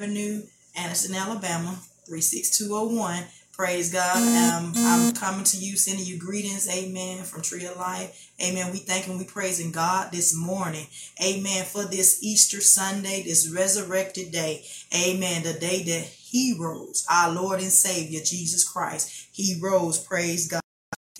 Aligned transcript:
Avenue, 0.00 0.42
Anniston, 0.76 1.16
Alabama, 1.16 1.76
36201. 2.06 3.24
Praise 3.52 3.92
God. 3.92 4.16
Um, 4.16 4.72
I'm 4.76 5.12
coming 5.12 5.42
to 5.42 5.56
you, 5.56 5.76
sending 5.76 6.06
you 6.06 6.16
greetings. 6.16 6.68
Amen. 6.70 7.24
From 7.24 7.42
Tree 7.42 7.66
of 7.66 7.76
Life. 7.76 8.30
Amen. 8.40 8.70
We 8.70 8.78
thank 8.78 9.08
and 9.08 9.18
we 9.18 9.24
praising 9.24 9.72
God 9.72 10.12
this 10.12 10.36
morning. 10.36 10.86
Amen. 11.20 11.64
For 11.64 11.82
this 11.82 12.22
Easter 12.22 12.60
Sunday, 12.60 13.24
this 13.24 13.50
resurrected 13.52 14.30
day. 14.30 14.64
Amen. 14.94 15.42
The 15.42 15.54
day 15.54 15.82
that 15.82 16.04
He 16.04 16.54
rose, 16.56 17.04
our 17.10 17.32
Lord 17.32 17.58
and 17.58 17.72
Savior, 17.72 18.20
Jesus 18.20 18.62
Christ. 18.68 19.26
He 19.32 19.58
rose. 19.60 19.98
Praise 19.98 20.46
God. 20.46 20.62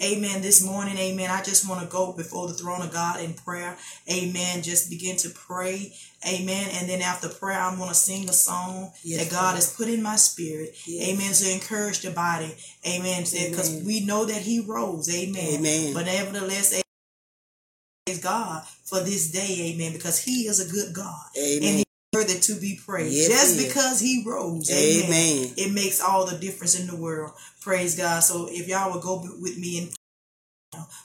Amen. 0.00 0.42
This 0.42 0.64
morning, 0.64 0.96
amen. 0.96 1.28
I 1.28 1.42
just 1.42 1.68
want 1.68 1.80
to 1.80 1.86
go 1.88 2.12
before 2.12 2.46
the 2.46 2.54
throne 2.54 2.82
of 2.82 2.92
God 2.92 3.20
in 3.20 3.34
prayer. 3.34 3.76
Amen. 4.08 4.62
Just 4.62 4.90
begin 4.90 5.16
to 5.16 5.30
pray. 5.30 5.92
Amen. 6.24 6.68
And 6.74 6.88
then 6.88 7.02
after 7.02 7.28
prayer, 7.28 7.58
I'm 7.58 7.78
going 7.78 7.88
to 7.88 7.96
sing 7.96 8.28
a 8.28 8.32
song 8.32 8.92
yes, 9.02 9.24
that 9.24 9.32
God 9.32 9.56
has 9.56 9.74
put 9.74 9.88
in 9.88 10.00
my 10.00 10.14
spirit. 10.14 10.76
Yes. 10.87 11.09
Amen. 11.09 11.32
To 11.32 11.52
encourage 11.52 12.02
the 12.02 12.12
body. 12.12 12.54
Amen. 12.87 13.24
Because 13.24 13.82
we 13.84 14.04
know 14.04 14.24
that 14.24 14.42
He 14.42 14.60
rose. 14.60 15.12
Amen. 15.12 15.59
Amen. 15.59 15.95
But 15.95 16.06
nevertheless, 16.06 16.80
praise 18.06 18.23
God 18.23 18.65
for 18.84 19.01
this 19.01 19.32
day. 19.32 19.73
Amen. 19.74 19.95
Because 19.95 20.23
He 20.23 20.46
is 20.46 20.60
a 20.60 20.73
good 20.73 20.95
God. 20.95 21.26
Amen 21.37 21.82
worthy 22.14 22.40
to 22.40 22.58
be 22.58 22.80
praised. 22.84 23.14
Yes, 23.14 23.28
Just 23.28 23.68
because 23.68 24.00
he 24.00 24.24
rose. 24.26 24.70
Amen. 24.70 25.04
amen. 25.04 25.54
It 25.56 25.72
makes 25.72 26.00
all 26.00 26.26
the 26.26 26.38
difference 26.38 26.78
in 26.78 26.86
the 26.86 26.96
world. 26.96 27.32
Praise 27.60 27.96
God. 27.96 28.20
So 28.20 28.48
if 28.50 28.66
y'all 28.68 28.92
would 28.92 29.02
go 29.02 29.22
with 29.40 29.58
me 29.58 29.78
in 29.78 29.88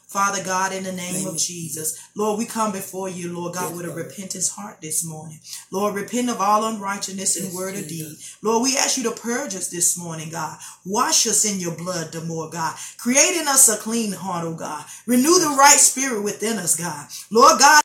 Father 0.07 0.43
God, 0.43 0.73
in 0.73 0.83
the 0.83 0.91
name 0.91 1.25
of 1.25 1.39
Jesus, 1.39 1.97
Lord, 2.15 2.37
we 2.37 2.45
come 2.45 2.71
before 2.71 3.09
you, 3.09 3.33
Lord 3.33 3.55
God, 3.55 3.75
with 3.75 3.85
a 3.87 3.89
repentance 3.89 4.49
heart 4.49 4.79
this 4.79 5.03
morning. 5.03 5.39
Lord, 5.71 5.95
repent 5.95 6.29
of 6.29 6.39
all 6.39 6.65
unrighteousness 6.65 7.37
in 7.37 7.55
word 7.55 7.75
or 7.75 7.81
deed. 7.81 8.17
Lord, 8.43 8.61
we 8.61 8.77
ask 8.77 8.97
you 8.97 9.03
to 9.03 9.11
purge 9.11 9.55
us 9.55 9.69
this 9.69 9.97
morning, 9.97 10.29
God. 10.29 10.59
Wash 10.85 11.25
us 11.25 11.45
in 11.51 11.59
your 11.59 11.75
blood 11.75 12.11
the 12.11 12.21
more, 12.21 12.49
God. 12.49 12.75
Create 12.97 13.39
in 13.39 13.47
us 13.47 13.69
a 13.69 13.77
clean 13.77 14.11
heart, 14.11 14.45
oh 14.45 14.53
God. 14.53 14.85
Renew 15.07 15.39
the 15.39 15.55
right 15.57 15.79
spirit 15.79 16.21
within 16.21 16.57
us, 16.57 16.75
God. 16.75 17.07
Lord 17.31 17.59
God, 17.59 17.82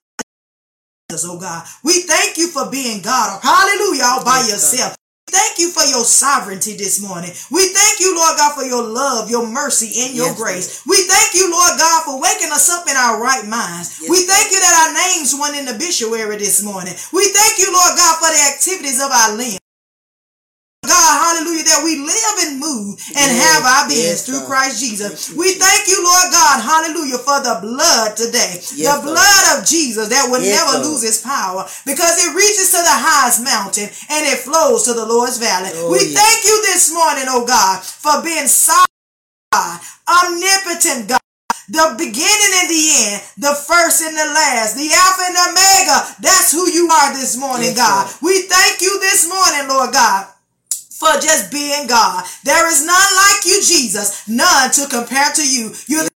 oh 1.24 1.38
God. 1.38 1.66
We 1.82 2.02
thank 2.02 2.36
you 2.36 2.48
for 2.48 2.70
being 2.70 3.02
God. 3.02 3.40
Hallelujah, 3.42 4.04
all 4.04 4.24
by 4.24 4.40
yourself. 4.40 4.96
Thank 5.28 5.58
you 5.58 5.70
for 5.70 5.84
your 5.84 6.04
sovereignty 6.04 6.74
this 6.76 7.04
morning. 7.04 7.30
We 7.52 7.68
thank 7.68 8.00
you, 8.00 8.16
Lord 8.16 8.36
God, 8.38 8.56
for 8.56 8.64
your 8.64 8.82
love, 8.82 9.28
your 9.28 9.46
mercy, 9.46 9.92
and 10.08 10.16
your 10.16 10.32
yes, 10.32 10.40
grace. 10.40 10.66
Lord. 10.86 10.96
We 10.96 11.04
thank 11.04 11.34
you, 11.34 11.52
Lord 11.52 11.76
God, 11.76 12.04
for 12.04 12.20
waking 12.20 12.48
us 12.48 12.70
up 12.70 12.88
in 12.88 12.96
our 12.96 13.20
right 13.20 13.44
minds. 13.44 14.00
Yes, 14.00 14.08
we 14.08 14.24
thank 14.24 14.50
you 14.50 14.60
that 14.60 14.88
our 14.88 14.92
names 14.96 15.36
went 15.36 15.56
in 15.56 15.66
the 15.68 15.76
obituary 15.76 16.38
this 16.38 16.64
morning. 16.64 16.94
We 17.12 17.28
thank 17.28 17.58
you, 17.60 17.68
Lord 17.68 17.92
God, 17.96 18.16
for 18.24 18.32
the 18.32 18.40
activities 18.56 19.04
of 19.04 19.12
our 19.12 19.36
limbs. 19.36 19.60
That 21.68 21.84
we 21.84 22.00
live 22.00 22.36
and 22.48 22.56
move 22.56 22.96
and 23.12 23.28
yes, 23.28 23.44
have 23.44 23.62
our 23.68 23.84
beings 23.84 24.24
yes, 24.24 24.26
through 24.26 24.40
God. 24.40 24.48
Christ 24.48 24.80
Jesus. 24.80 25.28
We 25.36 25.60
thank 25.60 25.84
you, 25.84 26.00
Lord 26.00 26.32
God, 26.32 26.64
hallelujah, 26.64 27.20
for 27.20 27.44
the 27.44 27.60
blood 27.60 28.16
today. 28.16 28.56
Yes, 28.72 28.88
the 28.88 29.04
blood 29.04 29.44
of 29.52 29.68
Jesus 29.68 30.08
that 30.08 30.32
will 30.32 30.40
never 30.40 30.80
Lord. 30.80 30.88
lose 30.88 31.04
its 31.04 31.20
power 31.20 31.68
because 31.84 32.16
it 32.24 32.32
reaches 32.32 32.72
to 32.72 32.80
the 32.80 32.96
highest 32.96 33.44
mountain 33.44 33.92
and 34.08 34.22
it 34.24 34.40
flows 34.40 34.88
to 34.88 34.96
the 34.96 35.04
Lord's 35.04 35.36
valley. 35.36 35.68
Oh, 35.76 35.92
we 35.92 36.08
thank 36.08 36.40
you 36.48 36.56
this 36.72 36.88
morning, 36.88 37.28
oh 37.28 37.44
God, 37.44 37.84
for 37.84 38.24
being 38.24 38.48
sovereign 38.48 38.88
God, 39.52 39.80
omnipotent 40.08 41.08
God 41.08 41.20
the 41.68 41.94
beginning 42.00 42.52
and 42.64 42.68
the 42.72 42.84
end, 43.12 43.20
the 43.44 43.52
first 43.52 44.00
and 44.00 44.16
the 44.16 44.24
last, 44.32 44.72
the 44.72 44.88
Alpha 44.88 45.22
and 45.28 45.36
the 45.36 45.44
Omega. 45.52 46.16
That's 46.24 46.50
who 46.50 46.64
you 46.64 46.88
are 46.88 47.12
this 47.12 47.36
morning, 47.36 47.76
yes, 47.76 47.76
God. 47.76 48.08
Lord. 48.08 48.16
We 48.24 48.48
thank 48.48 48.80
you 48.80 48.98
this 49.00 49.28
morning, 49.28 49.68
Lord 49.68 49.92
God 49.92 50.32
for 50.98 51.12
just 51.20 51.52
being 51.52 51.86
God. 51.86 52.24
There 52.42 52.66
is 52.68 52.84
none 52.84 52.96
like 52.96 53.46
you, 53.46 53.62
Jesus, 53.62 54.26
none 54.26 54.70
to 54.72 54.88
compare 54.88 55.30
to 55.32 55.48
you. 55.48 55.72
You're 55.86 56.07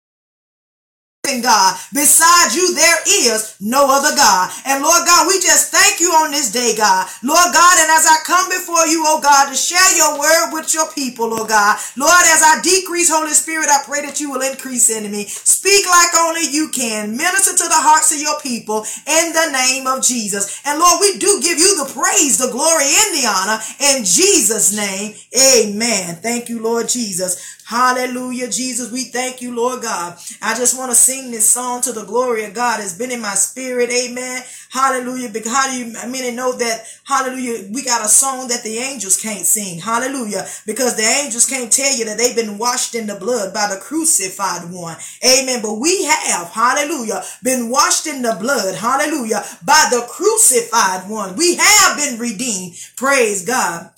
God. 1.41 1.79
Beside 1.93 2.53
you, 2.53 2.75
there 2.75 2.99
is 3.09 3.57
no 3.61 3.87
other 3.89 4.15
God. 4.17 4.51
And 4.67 4.83
Lord 4.83 5.07
God, 5.07 5.27
we 5.29 5.41
just 5.41 5.71
thank 5.71 6.01
you 6.01 6.11
on 6.11 6.31
this 6.31 6.51
day, 6.51 6.75
God. 6.77 7.09
Lord 7.23 7.55
God, 7.55 7.79
and 7.79 7.91
as 7.91 8.07
I 8.07 8.19
come 8.27 8.49
before 8.51 8.87
you, 8.87 9.05
oh 9.07 9.21
God, 9.23 9.49
to 9.49 9.55
share 9.55 9.97
your 9.97 10.19
word 10.19 10.53
with 10.53 10.75
your 10.75 10.91
people, 10.93 11.33
oh 11.33 11.47
God. 11.47 11.79
Lord, 11.97 12.25
as 12.27 12.43
I 12.43 12.61
decrease, 12.63 13.11
Holy 13.11 13.33
Spirit, 13.33 13.69
I 13.71 13.83
pray 13.85 14.03
that 14.03 14.21
you 14.21 14.31
will 14.31 14.43
increase 14.43 14.91
in 14.91 15.11
me. 15.11 15.25
Speak 15.27 15.87
like 15.87 16.11
only 16.19 16.47
you 16.51 16.69
can. 16.69 17.17
Minister 17.17 17.57
to 17.57 17.69
the 17.69 17.81
hearts 17.81 18.13
of 18.13 18.21
your 18.21 18.41
people 18.41 18.85
in 19.07 19.33
the 19.33 19.51
name 19.53 19.87
of 19.87 20.03
Jesus. 20.03 20.61
And 20.67 20.79
Lord, 20.79 21.01
we 21.01 21.19
do 21.19 21.41
give 21.41 21.59
you 21.59 21.79
the 21.79 21.93
praise, 21.93 22.39
the 22.39 22.51
glory, 22.51 22.85
and 22.85 23.15
the 23.15 23.27
honor 23.31 23.59
in 23.79 24.05
Jesus' 24.05 24.75
name. 24.75 25.15
Amen. 25.33 26.17
Thank 26.17 26.49
you, 26.49 26.61
Lord 26.63 26.89
Jesus. 26.89 27.62
Hallelujah, 27.73 28.51
Jesus. 28.51 28.93
We 28.93 29.05
thank 29.05 29.41
you, 29.41 29.57
Lord 29.57 29.81
God. 29.81 30.19
I 30.43 30.55
just 30.55 30.77
want 30.77 30.91
to 30.91 30.95
sing 30.95 31.31
this 31.31 31.49
song 31.49 31.81
to 31.81 31.93
the 31.93 32.05
glory 32.05 32.45
of 32.45 32.53
God. 32.53 32.81
It's 32.81 32.93
been 32.93 33.11
in 33.11 33.23
my 33.23 33.33
spirit. 33.33 33.89
Amen. 33.89 34.43
Hallelujah. 34.69 35.31
Because 35.31 35.51
how 35.51 35.71
do 35.71 35.79
you, 35.79 35.97
I 35.97 36.07
mean, 36.07 36.25
to 36.25 36.33
know 36.33 36.53
that, 36.53 36.85
hallelujah, 37.05 37.71
we 37.73 37.83
got 37.83 38.05
a 38.05 38.11
song 38.11 38.49
that 38.49 38.63
the 38.63 38.77
angels 38.77 39.19
can't 39.19 39.47
sing. 39.47 39.79
Hallelujah. 39.79 40.47
Because 40.67 40.97
the 40.97 41.03
angels 41.25 41.49
can't 41.49 41.73
tell 41.73 41.97
you 41.97 42.05
that 42.05 42.19
they've 42.19 42.37
been 42.37 42.59
washed 42.59 42.95
in 42.95 43.07
the 43.07 43.15
blood 43.15 43.55
by 43.55 43.69
the 43.75 43.81
crucified 43.81 44.71
one. 44.71 44.99
Amen. 45.25 45.63
But 45.63 45.81
we 45.81 46.05
have, 46.05 46.51
hallelujah, 46.51 47.23
been 47.43 47.71
washed 47.71 48.07
in 48.07 48.21
the 48.21 48.37
blood. 48.39 48.75
Hallelujah. 48.75 49.45
By 49.65 49.89
the 49.91 50.05
crucified 50.11 51.09
one. 51.09 51.37
We 51.37 51.57
have 51.57 51.97
been 51.97 52.19
redeemed. 52.19 52.75
Praise 52.99 53.47
God. 53.47 53.93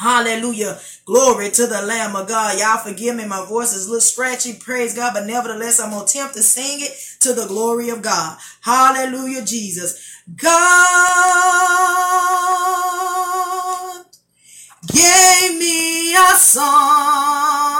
Hallelujah. 0.00 0.80
Glory 1.06 1.50
to 1.50 1.66
the 1.66 1.82
Lamb 1.82 2.16
of 2.16 2.28
God. 2.28 2.58
Y'all 2.58 2.78
forgive 2.78 3.16
me. 3.16 3.26
My 3.26 3.44
voice 3.46 3.74
is 3.74 3.86
a 3.86 3.90
little 3.90 4.00
scratchy. 4.00 4.54
Praise 4.54 4.94
God. 4.94 5.14
But 5.14 5.26
nevertheless, 5.26 5.80
I'm 5.80 5.90
going 5.90 6.06
to 6.06 6.10
attempt 6.10 6.34
to 6.36 6.42
sing 6.42 6.80
it 6.80 6.92
to 7.20 7.34
the 7.34 7.46
glory 7.46 7.90
of 7.90 8.02
God. 8.02 8.38
Hallelujah, 8.62 9.44
Jesus. 9.44 10.22
God 10.36 10.46
gave 14.88 15.58
me 15.58 16.14
a 16.16 16.36
song 16.36 17.79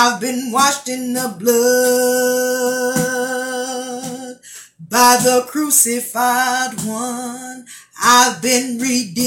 I've 0.00 0.20
been 0.20 0.52
washed 0.52 0.88
in 0.88 1.12
the 1.12 1.34
blood 1.36 1.58
by 4.78 5.18
the 5.24 5.44
crucified 5.48 6.74
one. 6.84 7.66
I've 8.00 8.40
been 8.40 8.78
redeemed. 8.78 9.18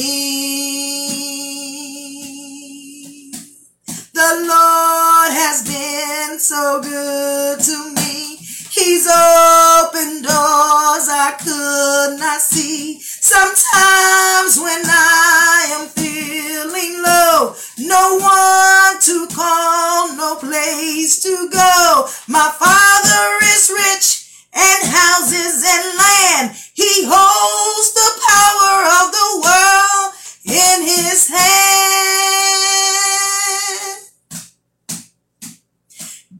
The 4.13 4.31
Lord 4.47 5.31
has 5.43 5.67
been 5.67 6.39
so 6.39 6.79
good 6.81 7.59
to 7.59 7.93
me. 7.95 8.37
He's 8.71 9.05
opened 9.07 10.23
doors 10.23 11.09
I 11.11 11.35
could 11.37 12.17
not 12.17 12.39
see. 12.39 13.01
Sometimes 13.01 14.57
when 14.57 14.81
I 14.85 15.67
am 15.75 15.89
feeling 15.89 17.03
low, 17.03 17.55
no 17.81 18.17
one 18.17 18.99
to 19.01 19.27
call, 19.33 20.15
no 20.15 20.35
place 20.35 21.21
to 21.23 21.49
go. 21.49 22.07
My 22.27 22.51
Father 22.57 23.39
is 23.55 23.69
rich 23.69 24.21
and 24.53 24.83
houses 24.85 25.63
and 25.65 25.97
land. 25.97 26.55
He 26.73 27.05
holds 27.05 27.93
the 27.93 28.11
power 28.27 28.85
of 29.01 29.11
the 29.11 29.29
world 29.45 30.13
in 30.45 30.81
his 30.83 31.27
hand. 31.27 31.71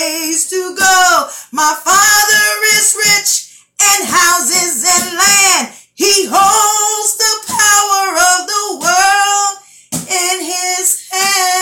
place 0.00 0.48
to 0.48 0.74
go. 0.74 1.28
My 1.52 1.76
Father 1.76 2.48
is 2.80 2.96
rich 2.96 3.52
and 3.76 4.08
houses 4.08 4.80
and 4.80 5.12
land. 5.12 5.76
He 5.94 6.24
holds 6.24 7.16
the 7.20 7.34
power 7.52 8.16
of 8.16 8.48
the 8.48 8.80
world 8.80 9.60
in 10.08 10.40
his 10.40 11.04
hand. 11.12 11.60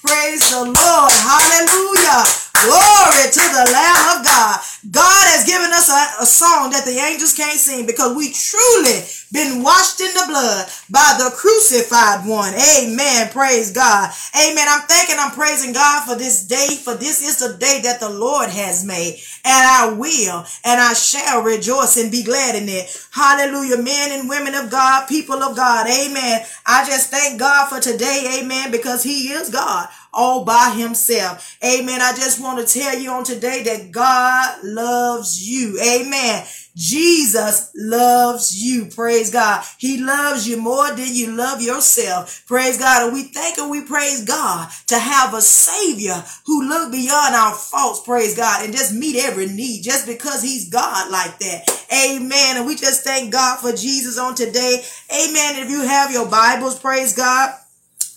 Praise 0.00 0.48
the 0.48 0.64
Lord. 0.64 1.12
Hallelujah. 1.12 2.24
Glory 2.64 3.28
to 3.36 3.44
the 3.44 3.68
Lamb 3.76 4.16
of 4.16 4.24
God. 4.24 4.60
God 4.88 5.26
has 5.36 5.44
given 5.44 5.68
us 5.76 5.92
a, 5.92 6.24
a, 6.24 6.26
song 6.26 6.72
that 6.72 6.88
the 6.88 6.96
angels 6.96 7.36
can't 7.36 7.60
sing 7.60 7.84
because 7.84 8.16
we 8.16 8.32
truly 8.32 9.04
been 9.28 9.62
washed 9.62 10.00
in 10.00 10.08
the 10.16 10.24
blood 10.24 10.72
by 10.88 11.20
the 11.20 11.36
crucified 11.36 12.24
one. 12.24 12.54
Amen. 12.56 13.28
Praise 13.28 13.76
God. 13.76 14.08
Amen. 14.32 14.64
I'm 14.64 14.88
thanking, 14.88 15.16
I'm 15.20 15.36
praising 15.36 15.74
God 15.74 16.08
for 16.08 16.16
this 16.16 16.46
day, 16.48 16.80
for 16.80 16.94
this 16.96 17.20
is 17.20 17.44
the 17.44 17.58
day 17.58 17.80
that 17.84 18.00
the 18.00 18.08
Lord 18.08 18.48
has 18.48 18.82
made, 18.82 19.20
and 19.44 19.64
I 19.68 19.92
will 19.92 20.48
and 20.64 20.80
I 20.80 20.94
shall 20.94 21.42
rejoice 21.42 21.98
and 21.98 22.10
be 22.10 22.24
glad 22.24 22.56
in 22.56 22.66
it. 22.66 22.88
Hallelujah. 23.10 23.82
Men 23.82 24.18
and 24.18 24.30
women 24.30 24.54
of 24.54 24.70
God, 24.70 25.08
people 25.08 25.42
of 25.42 25.56
God. 25.56 25.88
Amen. 25.88 26.40
I 26.64 26.86
just 26.88 27.10
thank 27.10 27.38
God 27.38 27.68
for 27.68 27.80
today. 27.80 28.40
Amen. 28.40 28.70
Because 28.70 29.02
He 29.02 29.28
is 29.28 29.50
God 29.50 29.90
all 30.12 30.44
by 30.44 30.74
himself. 30.76 31.58
Amen. 31.64 32.00
I 32.00 32.12
just 32.12 32.42
want 32.42 32.66
to 32.66 32.80
tell 32.80 32.98
you 32.98 33.10
on 33.10 33.24
today 33.24 33.62
that 33.64 33.92
God 33.92 34.64
loves 34.64 35.48
you. 35.48 35.78
Amen. 35.80 36.44
Jesus 36.76 37.70
loves 37.74 38.56
you. 38.62 38.86
Praise 38.86 39.30
God. 39.30 39.64
He 39.78 40.02
loves 40.02 40.48
you 40.48 40.56
more 40.56 40.88
than 40.90 41.08
you 41.08 41.32
love 41.32 41.60
yourself. 41.60 42.44
Praise 42.46 42.78
God. 42.78 43.04
And 43.04 43.12
we 43.12 43.24
thank 43.24 43.58
and 43.58 43.70
we 43.70 43.82
praise 43.82 44.24
God 44.24 44.70
to 44.86 44.98
have 44.98 45.34
a 45.34 45.42
savior 45.42 46.24
who 46.46 46.68
look 46.68 46.92
beyond 46.92 47.34
our 47.34 47.54
faults. 47.54 48.00
Praise 48.00 48.36
God. 48.36 48.64
And 48.64 48.72
just 48.72 48.94
meet 48.94 49.16
every 49.16 49.46
need 49.46 49.82
just 49.82 50.06
because 50.06 50.42
he's 50.42 50.70
God 50.70 51.10
like 51.10 51.38
that. 51.40 51.86
Amen. 51.92 52.56
And 52.56 52.66
we 52.66 52.76
just 52.76 53.04
thank 53.04 53.32
God 53.32 53.58
for 53.58 53.72
Jesus 53.72 54.18
on 54.18 54.34
today. 54.34 54.82
Amen. 55.10 55.62
If 55.62 55.70
you 55.70 55.82
have 55.82 56.12
your 56.12 56.28
Bibles, 56.28 56.78
praise 56.78 57.14
God. 57.14 57.54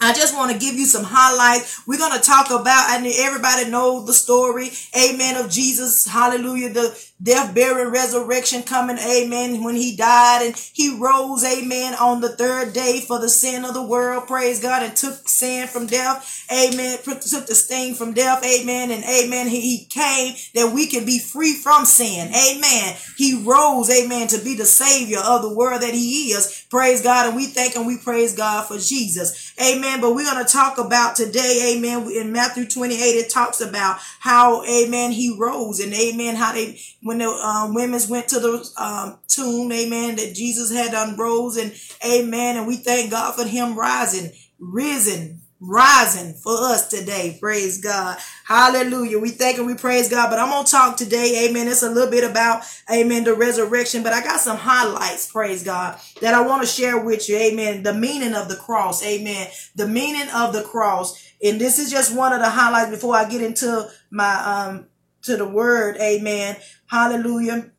I 0.04 0.14
just 0.14 0.36
want 0.36 0.52
to 0.52 0.58
give 0.58 0.76
you 0.76 0.86
some 0.86 1.06
highlights. 1.06 1.88
We're 1.88 1.98
going 1.98 2.20
to 2.20 2.26
talk 2.26 2.48
about, 2.48 2.90
and 2.92 3.08
everybody 3.08 3.70
knows 3.70 4.06
the 4.06 4.14
story, 4.14 4.72
amen, 4.94 5.38
of 5.38 5.50
Jesus, 5.50 6.06
hallelujah, 6.06 6.74
the 6.74 7.06
death, 7.24 7.56
burial, 7.56 7.90
resurrection 7.90 8.64
coming, 8.64 8.98
amen, 8.98 9.64
when 9.64 9.76
he 9.76 9.96
died 9.96 10.46
and 10.46 10.58
he 10.74 11.00
rose, 11.00 11.44
amen, 11.46 11.94
on 11.96 12.20
the 12.20 12.36
third 12.36 12.74
day 12.74 13.00
for 13.08 13.20
the 13.20 13.30
sin 13.30 13.64
of 13.64 13.74
the 13.74 13.82
world, 13.82 14.28
praise 14.28 14.62
God, 14.62 14.84
and 14.84 14.96
took 14.96 15.28
sin 15.30 15.68
from 15.68 15.88
death, 15.88 16.46
amen, 16.52 16.98
took 17.02 17.22
the 17.22 17.56
sting 17.56 17.96
from 17.96 18.14
death, 18.14 18.44
amen, 18.44 18.92
and 18.92 19.06
amen, 19.06 19.48
he, 19.48 19.62
he 19.62 19.86
came 19.86 20.36
that 20.54 20.74
we 20.74 20.86
can 20.86 21.06
be 21.06 21.18
free 21.18 21.54
from 21.54 21.86
sin, 21.86 22.28
amen. 22.28 22.96
He 23.16 23.42
rose, 23.42 23.90
amen, 23.90 24.28
to 24.28 24.44
be 24.44 24.56
the 24.56 24.66
savior 24.66 25.20
of 25.24 25.44
the 25.44 25.54
world 25.54 25.82
that 25.82 25.94
he 25.94 26.32
is, 26.32 26.66
praise 26.70 27.02
God, 27.02 27.28
and 27.28 27.36
we 27.38 27.46
thank 27.46 27.76
and 27.76 27.88
we 27.88 27.98
praise 27.98 28.36
God 28.36 28.68
for 28.68 28.78
Jesus, 28.78 29.54
amen, 29.62 29.93
but 30.02 30.16
we're 30.16 30.32
going 30.32 30.44
to 30.46 30.52
talk 30.52 30.78
about 30.78 31.16
today, 31.16 31.76
amen, 31.76 32.10
in 32.12 32.32
Matthew 32.32 32.68
28, 32.68 32.98
it 32.98 33.30
talks 33.30 33.62
about 33.62 33.98
how, 34.20 34.64
amen, 34.66 35.12
he 35.12 35.36
rose 35.40 35.80
and 35.80 35.94
amen, 35.94 36.36
how 36.36 36.54
they, 36.54 36.80
when 37.02 37.20
the 37.20 37.28
um, 37.28 37.74
women 37.74 38.00
went 38.10 38.28
to 38.30 38.40
the 38.40 38.70
um, 38.78 39.20
tomb, 39.28 39.72
amen, 39.72 40.16
that 40.16 40.36
Jesus 40.36 40.72
had 40.72 40.94
unrose 40.94 41.58
and 41.58 41.74
amen. 42.06 42.58
And 42.58 42.68
we 42.68 42.78
thank 42.78 43.12
God 43.12 43.36
for 43.36 43.46
him 43.46 43.78
rising, 43.78 44.32
risen, 44.60 45.43
rising 45.64 46.34
for 46.34 46.54
us 46.54 46.90
today. 46.90 47.38
Praise 47.40 47.80
God. 47.80 48.18
Hallelujah. 48.46 49.20
We 49.20 49.30
thank 49.30 49.58
and 49.58 49.66
we 49.66 49.76
praise 49.76 50.10
God. 50.10 50.30
But 50.30 50.40
I'm 50.40 50.50
going 50.50 50.66
to 50.66 50.72
talk 50.72 50.98
today. 50.98 51.48
Amen. 51.48 51.68
It's 51.68 51.84
a 51.84 51.90
little 51.90 52.12
bit 52.12 52.30
about, 52.30 52.64
amen, 52.92 53.24
the 53.24 53.34
resurrection. 53.34 54.04
But 54.04 54.14
I 54.14 54.24
got 54.24 54.40
some 54.40 54.58
highlights, 54.58 55.32
praise 55.32 55.64
God, 55.64 56.00
that 56.22 56.34
I 56.34 56.46
want 56.46 56.62
to 56.62 56.68
share 56.68 57.04
with 57.04 57.30
you. 57.30 57.38
Amen. 57.38 57.84
The 57.84 57.94
meaning 57.94 58.36
of 58.36 58.50
the 58.50 58.58
cross. 58.58 59.04
Amen. 59.04 59.48
The 59.76 59.88
meaning 59.88 60.30
of 60.36 60.54
the 60.54 60.64
cross. 60.64 61.32
And 61.44 61.60
this 61.60 61.80
is 61.80 61.90
just 61.90 62.16
one 62.16 62.34
of 62.34 62.40
the 62.40 62.50
highlights 62.50 62.92
before 62.92 63.16
I 63.16 63.30
get 63.30 63.42
into 63.42 63.90
my, 64.12 64.36
um, 64.36 64.88
to 65.24 65.38
the 65.38 65.48
word. 65.48 65.98
Amen 66.02 66.58
hallelujah, 66.94 67.72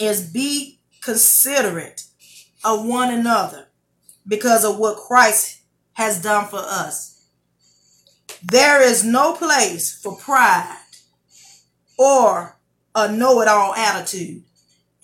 is 0.00 0.30
be 0.32 0.80
considerate 1.00 2.02
of 2.64 2.84
one 2.84 3.12
another 3.12 3.68
because 4.26 4.64
of 4.64 4.78
what 4.78 4.96
Christ 4.96 5.60
has 5.92 6.20
done 6.20 6.46
for 6.46 6.58
us. 6.58 7.17
There 8.42 8.82
is 8.82 9.04
no 9.04 9.34
place 9.34 9.98
for 10.00 10.16
pride 10.16 10.76
or 11.98 12.58
a 12.94 13.10
know-it-all 13.10 13.74
attitude. 13.74 14.42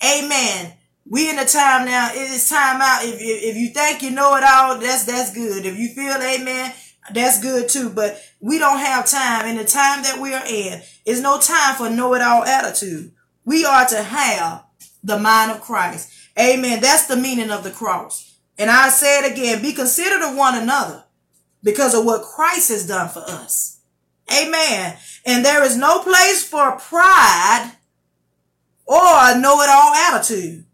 Amen. 0.03 0.73
We 1.07 1.29
in 1.29 1.35
the 1.35 1.45
time 1.45 1.85
now, 1.85 2.09
it 2.11 2.31
is 2.31 2.49
time 2.49 2.81
out. 2.81 3.03
If, 3.03 3.15
if, 3.15 3.43
if 3.43 3.55
you 3.55 3.69
think 3.69 4.01
you 4.01 4.11
know 4.11 4.35
it 4.35 4.43
all, 4.43 4.79
that's, 4.79 5.05
that's 5.05 5.33
good. 5.33 5.65
If 5.65 5.77
you 5.77 5.89
feel, 5.89 6.15
amen, 6.15 6.73
that's 7.13 7.41
good 7.41 7.69
too. 7.69 7.89
But 7.89 8.19
we 8.39 8.57
don't 8.57 8.79
have 8.79 9.05
time. 9.05 9.47
In 9.47 9.57
the 9.57 9.65
time 9.65 10.03
that 10.03 10.19
we 10.19 10.33
are 10.33 10.45
in, 10.47 10.81
is 11.05 11.21
no 11.21 11.39
time 11.39 11.75
for 11.75 11.89
know-it-all 11.89 12.43
attitude. 12.43 13.11
We 13.43 13.65
are 13.65 13.85
to 13.87 14.01
have 14.01 14.65
the 15.03 15.19
mind 15.19 15.51
of 15.51 15.61
Christ. 15.61 16.11
Amen. 16.39 16.81
That's 16.81 17.05
the 17.05 17.15
meaning 17.15 17.51
of 17.51 17.63
the 17.63 17.71
cross. 17.71 18.39
And 18.57 18.71
I 18.71 18.89
say 18.89 19.19
it 19.19 19.31
again, 19.31 19.61
be 19.61 19.73
considerate 19.73 20.23
of 20.23 20.35
one 20.35 20.55
another 20.55 21.03
because 21.65 21.93
of 21.93 22.05
what 22.05 22.21
Christ 22.21 22.69
has 22.69 22.87
done 22.87 23.09
for 23.09 23.23
us. 23.27 23.79
Amen. 24.31 24.95
And 25.25 25.43
there 25.43 25.63
is 25.63 25.75
no 25.75 25.99
place 25.99 26.47
for 26.47 26.77
pride 26.77 27.73
or 28.85 29.01
a 29.01 29.37
know-it-all 29.37 29.93
attitude. 29.95 30.65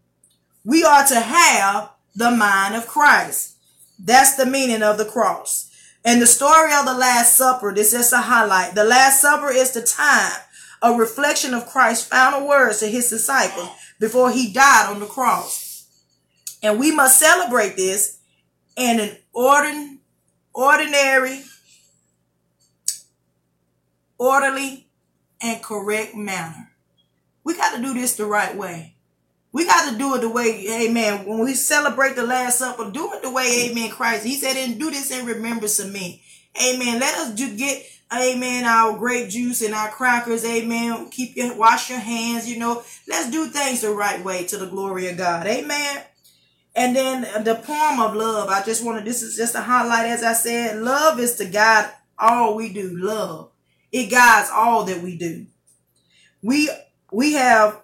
We 0.64 0.84
are 0.84 1.04
to 1.06 1.18
have 1.18 1.90
the 2.14 2.30
mind 2.30 2.76
of 2.76 2.86
Christ. 2.86 3.56
That's 3.98 4.36
the 4.36 4.46
meaning 4.46 4.82
of 4.82 4.98
the 4.98 5.06
cross. 5.06 5.70
And 6.04 6.20
the 6.20 6.26
story 6.26 6.74
of 6.74 6.84
the 6.84 6.94
Last 6.94 7.36
Supper, 7.36 7.72
this 7.74 7.94
is 7.94 8.12
a 8.12 8.18
highlight. 8.18 8.74
The 8.74 8.84
Last 8.84 9.20
Supper 9.20 9.50
is 9.50 9.72
the 9.72 9.82
time 9.82 10.32
a 10.82 10.92
reflection 10.92 11.54
of 11.54 11.66
Christ's 11.66 12.06
final 12.06 12.46
words 12.46 12.80
to 12.80 12.86
his 12.86 13.08
disciples 13.08 13.70
before 13.98 14.30
he 14.30 14.52
died 14.52 14.88
on 14.90 15.00
the 15.00 15.06
cross. 15.06 15.86
And 16.62 16.78
we 16.78 16.94
must 16.94 17.18
celebrate 17.18 17.76
this 17.76 18.18
in 18.76 19.00
an 19.00 19.16
ordin, 19.34 19.98
ordinary, 20.54 21.42
orderly, 24.18 24.88
and 25.40 25.62
correct 25.62 26.14
manner. 26.14 26.70
We 27.44 27.56
got 27.56 27.76
to 27.76 27.82
do 27.82 27.94
this 27.94 28.16
the 28.16 28.26
right 28.26 28.56
way. 28.56 28.94
We 29.52 29.66
got 29.66 29.90
to 29.90 29.98
do 29.98 30.14
it 30.14 30.22
the 30.22 30.30
way, 30.30 30.86
amen. 30.86 31.26
When 31.26 31.40
we 31.40 31.54
celebrate 31.54 32.16
the 32.16 32.22
Last 32.22 32.58
Supper, 32.58 32.90
do 32.90 33.12
it 33.12 33.22
the 33.22 33.30
way, 33.30 33.68
amen, 33.70 33.90
Christ. 33.90 34.24
He 34.24 34.36
said, 34.36 34.56
and 34.56 34.78
do 34.78 34.90
this 34.90 35.10
in 35.10 35.26
remembrance 35.26 35.78
of 35.78 35.92
me. 35.92 36.22
Amen. 36.62 37.00
Let 37.00 37.18
us 37.18 37.34
do, 37.34 37.54
get 37.56 37.84
amen, 38.14 38.64
our 38.64 38.96
grape 38.96 39.30
juice 39.30 39.62
and 39.62 39.74
our 39.74 39.90
crackers, 39.90 40.44
amen. 40.44 41.08
Keep 41.10 41.36
your, 41.36 41.56
wash 41.56 41.90
your 41.90 41.98
hands, 41.98 42.48
you 42.48 42.58
know. 42.58 42.82
Let's 43.08 43.30
do 43.30 43.46
things 43.46 43.80
the 43.80 43.90
right 43.90 44.22
way 44.22 44.44
to 44.46 44.56
the 44.58 44.66
glory 44.66 45.08
of 45.08 45.16
God, 45.16 45.46
amen. 45.46 46.02
And 46.74 46.96
then 46.96 47.44
the 47.44 47.54
poem 47.54 48.00
of 48.00 48.16
love, 48.16 48.48
I 48.48 48.62
just 48.64 48.84
wanted, 48.84 49.04
this 49.04 49.22
is 49.22 49.36
just 49.36 49.54
a 49.54 49.60
highlight, 49.60 50.06
as 50.06 50.22
I 50.22 50.32
said, 50.32 50.78
love 50.78 51.20
is 51.20 51.36
to 51.36 51.44
guide 51.44 51.90
all 52.18 52.54
we 52.54 52.72
do, 52.72 52.96
love. 52.96 53.50
It 53.90 54.10
guides 54.10 54.48
all 54.52 54.84
that 54.84 55.02
we 55.02 55.18
do. 55.18 55.46
We, 56.42 56.70
we 57.10 57.34
have 57.34 57.82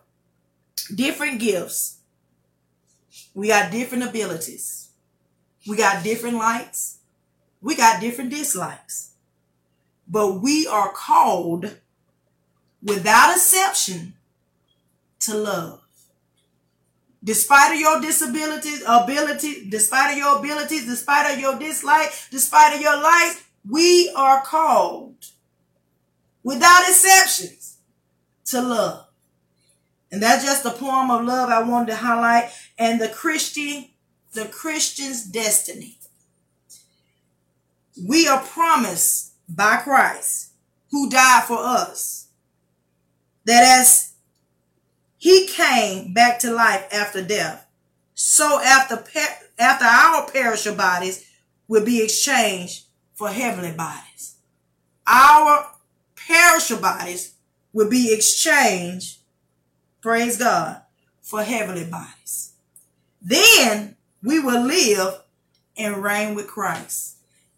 different 0.94 1.38
gifts. 1.38 1.98
We 3.34 3.48
got 3.48 3.70
different 3.70 4.04
abilities. 4.04 4.88
We 5.66 5.76
got 5.76 6.02
different 6.02 6.36
likes. 6.36 6.98
We 7.60 7.76
got 7.76 8.00
different 8.00 8.30
dislikes 8.30 9.08
but 10.08 10.40
we 10.40 10.66
are 10.66 10.90
called 10.92 11.76
without 12.82 13.34
exception 13.34 14.14
to 15.20 15.34
love. 15.34 15.82
Despite 17.28 17.74
of 17.74 17.80
your 17.80 18.00
disabilities, 18.00 18.82
ability, 18.88 19.68
despite 19.68 20.12
of 20.12 20.16
your 20.16 20.38
abilities, 20.38 20.86
despite 20.86 21.30
of 21.30 21.38
your 21.38 21.58
dislike, 21.58 22.10
despite 22.30 22.74
of 22.74 22.80
your 22.80 22.98
life, 23.02 23.50
we 23.68 24.10
are 24.16 24.40
called 24.40 25.26
without 26.42 26.88
exceptions 26.88 27.76
to 28.46 28.62
love. 28.62 29.08
And 30.10 30.22
that's 30.22 30.42
just 30.42 30.64
a 30.64 30.70
poem 30.70 31.10
of 31.10 31.26
love 31.26 31.50
I 31.50 31.62
wanted 31.68 31.88
to 31.88 31.96
highlight. 31.96 32.50
And 32.78 32.98
the 32.98 33.10
Christian, 33.10 33.90
the 34.32 34.46
Christian's 34.46 35.24
destiny. 35.24 35.98
We 38.02 38.26
are 38.26 38.40
promised 38.40 39.34
by 39.46 39.76
Christ, 39.84 40.52
who 40.90 41.10
died 41.10 41.44
for 41.46 41.58
us, 41.58 42.28
that 43.44 43.80
as 43.80 44.07
he 45.18 45.46
came 45.48 46.12
back 46.12 46.38
to 46.40 46.52
life 46.52 46.86
after 46.92 47.22
death, 47.22 47.66
so 48.14 48.60
after 48.64 49.04
after 49.58 49.84
our 49.84 50.30
perishable 50.30 50.76
bodies 50.76 51.28
will 51.66 51.84
be 51.84 52.02
exchanged 52.02 52.84
for 53.14 53.28
heavenly 53.28 53.72
bodies. 53.72 54.36
Our 55.06 55.66
perishable 56.14 56.82
bodies 56.82 57.34
will 57.72 57.90
be 57.90 58.14
exchanged, 58.14 59.18
praise 60.00 60.38
God, 60.38 60.82
for 61.20 61.42
heavenly 61.42 61.84
bodies. 61.84 62.52
Then 63.20 63.96
we 64.22 64.38
will 64.38 64.64
live 64.64 65.20
and 65.76 66.02
reign 66.02 66.34
with 66.34 66.46
Christ. 66.46 67.16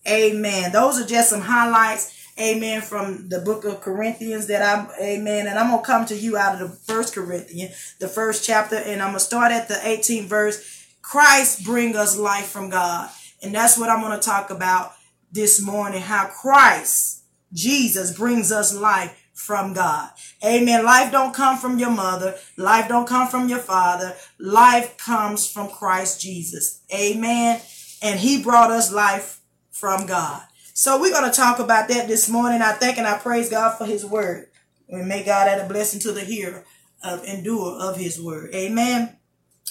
Amen. 0.09 0.73
Those 0.73 0.99
are 1.01 1.07
just 1.07 1.31
some 1.31 1.43
highlights, 1.43 2.20
amen, 2.41 2.83
from 2.83 3.29
the 3.29 3.41
book 3.41 3.65
of 3.65 3.81
Corinthians 3.81 4.47
that 4.47 4.63
I'm, 4.63 4.91
amen. 5.01 5.47
And 5.47 5.59
I'm 5.59 5.71
going 5.71 5.83
to 5.83 5.87
come 5.87 6.07
to 6.07 6.17
you 6.17 6.37
out 6.37 6.61
of 6.61 6.69
the 6.69 6.77
first 6.77 7.15
Corinthians, 7.15 7.95
the 7.99 8.09
first 8.09 8.45
chapter, 8.45 8.77
and 8.77 9.03
I'm 9.03 9.11
going 9.11 9.19
to 9.19 9.25
start 9.25 9.53
at 9.53 9.69
the 9.69 9.75
18th 9.75 10.25
verse. 10.25 10.87
Christ 11.03 11.65
bring 11.65 11.97
us 11.97 12.17
life 12.17 12.47
from 12.47 12.71
God. 12.71 13.11
And 13.43 13.55
that's 13.55 13.79
what 13.79 13.89
I'm 13.89 14.01
going 14.01 14.19
to 14.19 14.25
talk 14.25 14.51
about 14.51 14.93
this 15.33 15.63
morning, 15.63 16.03
how 16.03 16.27
Christ, 16.27 17.23
Jesus 17.53 18.17
brings 18.17 18.53
us 18.53 18.75
life 18.75 19.17
from 19.33 19.73
God. 19.73 20.11
Amen. 20.45 20.85
Life 20.85 21.11
don't 21.11 21.35
come 21.35 21.57
from 21.57 21.79
your 21.79 21.91
mother. 21.91 22.37
Life 22.57 22.89
don't 22.89 23.09
come 23.09 23.29
from 23.29 23.49
your 23.49 23.59
father. 23.59 24.15
Life 24.39 24.97
comes 24.99 25.51
from 25.51 25.69
Christ 25.69 26.21
Jesus. 26.21 26.83
Amen. 26.95 27.61
And 28.03 28.21
he 28.21 28.43
brought 28.43 28.71
us 28.71 28.93
life 28.93 29.41
from 29.71 30.07
God. 30.07 30.43
So 30.81 30.99
we're 30.99 31.13
going 31.13 31.31
to 31.31 31.37
talk 31.37 31.59
about 31.59 31.89
that 31.89 32.09
this 32.09 32.27
morning. 32.27 32.63
I 32.63 32.73
thank 32.73 32.97
and 32.97 33.07
I 33.07 33.19
praise 33.19 33.51
God 33.51 33.77
for 33.77 33.85
his 33.85 34.03
word. 34.03 34.47
And 34.89 35.07
may 35.07 35.23
God 35.23 35.47
add 35.47 35.63
a 35.63 35.69
blessing 35.69 36.01
to 36.01 36.13
the 36.13 36.23
hearer 36.23 36.65
of 37.05 37.23
endure 37.23 37.79
of 37.79 37.99
his 37.99 38.19
word. 38.19 38.55
Amen. 38.55 39.15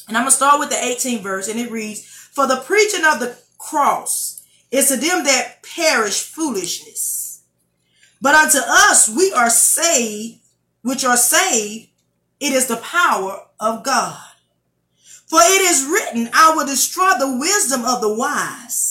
And 0.08 0.16
I'm 0.16 0.26
going 0.26 0.30
to 0.30 0.38
start 0.38 0.60
with 0.60 0.70
the 0.70 0.76
18th 0.76 1.24
verse 1.24 1.48
and 1.48 1.60
it 1.60 1.72
reads, 1.72 2.06
For 2.06 2.46
the 2.46 2.58
preaching 2.64 3.04
of 3.04 3.20
the 3.20 3.36
cross 3.58 4.44
is 4.70 4.90
to 4.90 4.98
them 4.98 5.24
that 5.24 5.64
perish 5.64 6.22
foolishness. 6.22 7.42
But 8.22 8.36
unto 8.36 8.60
us 8.60 9.10
we 9.10 9.34
are 9.34 9.50
saved, 9.50 10.42
which 10.84 11.04
are 11.04 11.18
saved, 11.18 11.90
it 12.40 12.54
is 12.54 12.68
the 12.68 12.78
power 12.78 13.48
of 13.60 13.84
God. 13.84 14.22
For 15.26 15.40
it 15.42 15.62
is 15.64 15.90
written, 15.92 16.30
I 16.36 16.54
will 16.56 16.68
destroy 16.68 17.14
the 17.18 17.36
wisdom 17.36 17.84
of 17.84 18.00
the 18.00 18.14
wise 18.14 18.89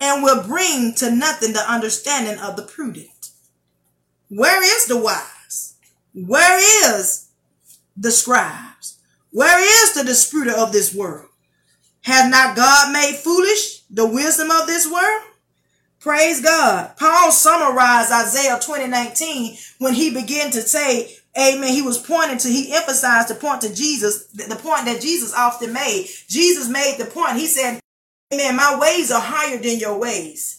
and 0.00 0.22
will 0.22 0.42
bring 0.42 0.94
to 0.94 1.10
nothing 1.10 1.52
the 1.52 1.70
understanding 1.70 2.38
of 2.38 2.56
the 2.56 2.62
prudent. 2.62 3.30
Where 4.28 4.62
is 4.62 4.86
the 4.86 4.98
wise? 4.98 5.74
Where 6.14 6.58
is 6.94 7.28
the 7.96 8.10
scribes? 8.10 8.98
Where 9.30 9.60
is 9.60 9.94
the 9.94 10.04
disputer 10.04 10.52
of 10.56 10.72
this 10.72 10.94
world? 10.94 11.28
Has 12.02 12.30
not 12.30 12.56
God 12.56 12.92
made 12.92 13.16
foolish 13.16 13.80
the 13.90 14.06
wisdom 14.06 14.50
of 14.50 14.66
this 14.66 14.90
world? 14.90 15.22
Praise 16.00 16.40
God. 16.40 16.96
Paul 16.96 17.32
summarized 17.32 18.12
Isaiah 18.12 18.58
2019 18.60 19.56
when 19.78 19.94
he 19.94 20.14
began 20.14 20.50
to 20.52 20.62
say, 20.62 21.14
Amen. 21.36 21.72
He 21.72 21.82
was 21.82 21.98
pointing 21.98 22.38
to, 22.38 22.48
he 22.48 22.74
emphasized 22.74 23.28
the 23.28 23.34
point 23.34 23.60
to 23.60 23.74
Jesus, 23.74 24.26
the 24.28 24.56
point 24.56 24.86
that 24.86 25.00
Jesus 25.00 25.34
often 25.34 25.72
made. 25.72 26.08
Jesus 26.28 26.68
made 26.68 26.96
the 26.98 27.04
point. 27.04 27.36
He 27.36 27.46
said, 27.46 27.80
Amen. 28.32 28.56
My 28.56 28.78
ways 28.78 29.10
are 29.10 29.20
higher 29.20 29.58
than 29.58 29.78
your 29.78 29.98
ways 29.98 30.58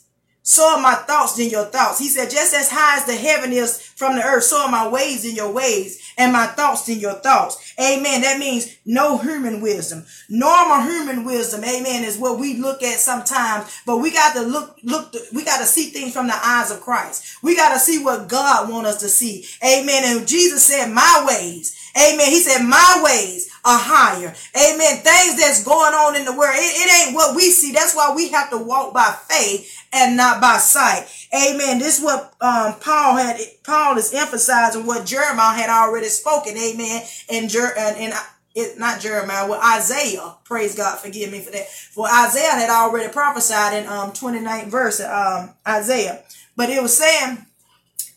so 0.50 0.68
are 0.76 0.82
my 0.82 0.96
thoughts 0.96 1.36
than 1.36 1.50
your 1.50 1.66
thoughts. 1.66 2.00
He 2.00 2.08
said, 2.08 2.32
just 2.32 2.56
as 2.56 2.72
high 2.72 2.98
as 2.98 3.06
the 3.06 3.14
heaven 3.14 3.54
is 3.54 3.80
from 3.80 4.16
the 4.16 4.24
earth, 4.24 4.46
so 4.46 4.64
are 4.64 4.72
my 4.72 4.88
ways 4.88 5.22
than 5.22 5.36
your 5.36 5.52
ways, 5.52 6.02
and 6.18 6.34
my 6.34 6.48
thoughts 6.48 6.88
than 6.88 7.00
your 7.00 7.14
thoughts. 7.14 7.76
Amen. 7.80 8.22
That 8.22 8.40
means 8.40 8.76
no 8.84 9.20
human 9.20 9.62
wisdom. 9.62 10.08
Normal 10.28 10.90
human 10.90 11.24
wisdom, 11.24 11.64
amen, 11.64 12.04
is 12.04 12.18
what 12.18 12.40
we 12.40 12.58
look 12.58 12.82
at 12.82 12.98
sometimes, 12.98 13.80
but 13.86 13.98
we 13.98 14.12
got 14.12 14.34
to 14.34 14.42
look, 14.42 14.76
look, 14.82 15.14
we 15.36 15.46
got 15.46 15.60
to 15.60 15.66
see 15.66 15.92
things 15.92 16.14
from 16.14 16.26
the 16.26 16.40
eyes 16.44 16.72
of 16.72 16.82
Christ. 16.82 17.44
We 17.44 17.56
got 17.56 17.74
to 17.74 17.80
see 17.80 18.04
what 18.04 18.28
God 18.28 18.72
wants 18.72 18.90
us 18.90 19.00
to 19.02 19.08
see. 19.08 19.46
Amen. 19.64 20.02
And 20.04 20.28
Jesus 20.28 20.64
said, 20.64 20.92
my 20.92 21.26
ways, 21.28 21.79
amen. 21.96 22.28
He 22.28 22.40
said, 22.40 22.64
my 22.64 23.02
ways 23.04 23.50
are 23.66 23.80
higher. 23.80 24.34
Amen. 24.56 24.98
Things 25.04 25.40
that's 25.40 25.64
going 25.64 25.94
on 25.94 26.16
in 26.16 26.26
the 26.26 26.36
world, 26.36 26.56
it, 26.56 26.60
it 26.60 27.08
ain't 27.08 27.16
what 27.16 27.36
we 27.36 27.52
see. 27.52 27.72
That's 27.72 27.96
why 27.96 28.14
we 28.16 28.30
have 28.30 28.50
to 28.52 28.58
walk 28.58 28.94
by 28.94 29.16
faith 29.28 29.76
and 29.92 30.16
not 30.16 30.42
by 30.42 30.58
sight. 30.58 31.06
Amen. 31.34 31.80
This 31.80 32.00
is 32.00 32.04
what 32.04 32.34
um, 32.42 32.76
Paul 32.80 33.18
had. 33.18 33.40
Paul 33.64 33.98
is 33.98 34.14
emphasizing 34.14 34.86
what 34.86 35.06
Jeremiah 35.06 35.56
had 35.56 35.70
already 35.70 36.08
spoken. 36.08 36.58
Amen. 36.58 37.04
And 37.30 37.54
and, 37.54 38.14
it, 38.56 38.80
not 38.80 39.00
Jeremiah, 39.00 39.48
well 39.48 39.62
Isaiah. 39.78 40.36
Praise 40.44 40.76
God. 40.76 41.00
Forgive 41.00 41.32
me 41.32 41.40
for 41.40 41.52
that. 41.52 41.70
For 41.70 42.08
Isaiah 42.08 42.52
had 42.52 42.70
already 42.70 43.12
prophesied 43.12 43.74
in 43.74 43.88
um 43.88 44.12
29th 44.12 44.68
verse 44.68 45.00
um 45.02 45.52
Isaiah, 45.68 46.24
but 46.56 46.70
it 46.70 46.82
was 46.82 46.98
saying 46.98 47.46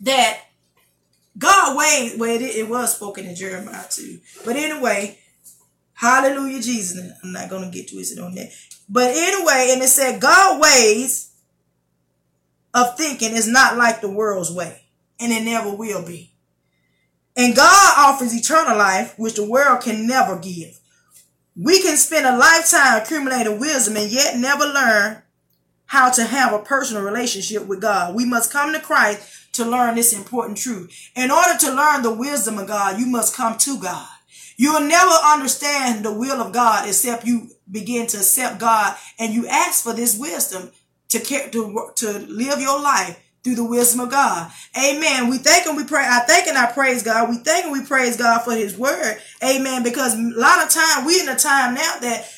that 0.00 0.40
God 1.38 1.76
ways. 1.76 2.16
Well, 2.18 2.30
it, 2.30 2.42
it 2.42 2.68
was 2.68 2.94
spoken 2.94 3.26
in 3.26 3.34
Jeremiah 3.34 3.84
too. 3.88 4.20
But 4.44 4.56
anyway, 4.56 5.18
Hallelujah, 6.02 6.60
Jesus. 6.60 7.12
I'm 7.22 7.30
not 7.30 7.48
going 7.48 7.62
to 7.62 7.70
get 7.70 7.88
twisted 7.88 8.18
on 8.18 8.34
that. 8.34 8.50
But 8.88 9.12
anyway, 9.14 9.68
and 9.70 9.80
it 9.82 9.88
said 9.88 10.20
God 10.20 10.60
ways 10.60 11.30
of 12.74 12.96
thinking 12.96 13.36
is 13.36 13.46
not 13.46 13.76
like 13.76 14.00
the 14.00 14.10
world's 14.10 14.50
way, 14.50 14.82
and 15.20 15.32
it 15.32 15.44
never 15.44 15.70
will 15.70 16.04
be. 16.04 16.32
And 17.36 17.54
God 17.54 17.94
offers 17.96 18.34
eternal 18.34 18.76
life, 18.76 19.14
which 19.16 19.36
the 19.36 19.48
world 19.48 19.82
can 19.82 20.08
never 20.08 20.40
give. 20.40 20.76
We 21.54 21.80
can 21.80 21.96
spend 21.96 22.26
a 22.26 22.36
lifetime 22.36 23.00
accumulating 23.00 23.60
wisdom 23.60 23.96
and 23.96 24.10
yet 24.10 24.36
never 24.36 24.64
learn 24.64 25.22
how 25.86 26.10
to 26.10 26.24
have 26.24 26.52
a 26.52 26.58
personal 26.58 27.04
relationship 27.04 27.66
with 27.66 27.80
God. 27.80 28.16
We 28.16 28.24
must 28.24 28.52
come 28.52 28.72
to 28.72 28.80
Christ 28.80 29.41
to 29.52 29.64
learn 29.64 29.94
this 29.94 30.16
important 30.16 30.58
truth. 30.58 31.10
In 31.14 31.30
order 31.30 31.58
to 31.58 31.74
learn 31.74 32.02
the 32.02 32.14
wisdom 32.14 32.58
of 32.58 32.66
God, 32.66 32.98
you 32.98 33.06
must 33.06 33.36
come 33.36 33.58
to 33.58 33.78
God. 33.78 34.08
You 34.56 34.72
will 34.74 34.88
never 34.88 35.10
understand 35.10 36.04
the 36.04 36.12
will 36.12 36.40
of 36.40 36.52
God 36.52 36.86
except 36.86 37.26
you 37.26 37.48
begin 37.70 38.06
to 38.08 38.18
accept 38.18 38.58
God 38.58 38.96
and 39.18 39.32
you 39.32 39.46
ask 39.48 39.82
for 39.82 39.92
this 39.92 40.18
wisdom 40.18 40.70
to 41.08 41.20
care, 41.20 41.48
to, 41.50 41.90
to 41.96 42.18
live 42.20 42.60
your 42.60 42.80
life 42.80 43.18
through 43.42 43.56
the 43.56 43.64
wisdom 43.64 44.00
of 44.00 44.10
God. 44.10 44.50
Amen. 44.76 45.28
We 45.28 45.38
thank 45.38 45.66
and 45.66 45.76
we 45.76 45.84
pray. 45.84 46.04
I 46.06 46.20
thank 46.20 46.46
and 46.46 46.56
I 46.56 46.70
praise 46.70 47.02
God. 47.02 47.28
We 47.28 47.38
thank 47.38 47.64
and 47.64 47.72
we 47.72 47.84
praise 47.84 48.16
God 48.16 48.42
for 48.42 48.52
his 48.52 48.76
word. 48.76 49.16
Amen. 49.42 49.82
Because 49.82 50.14
a 50.14 50.22
lot 50.38 50.64
of 50.64 50.70
time 50.70 51.04
we 51.04 51.20
in 51.20 51.28
a 51.28 51.36
time 51.36 51.74
now 51.74 51.96
that 52.00 52.30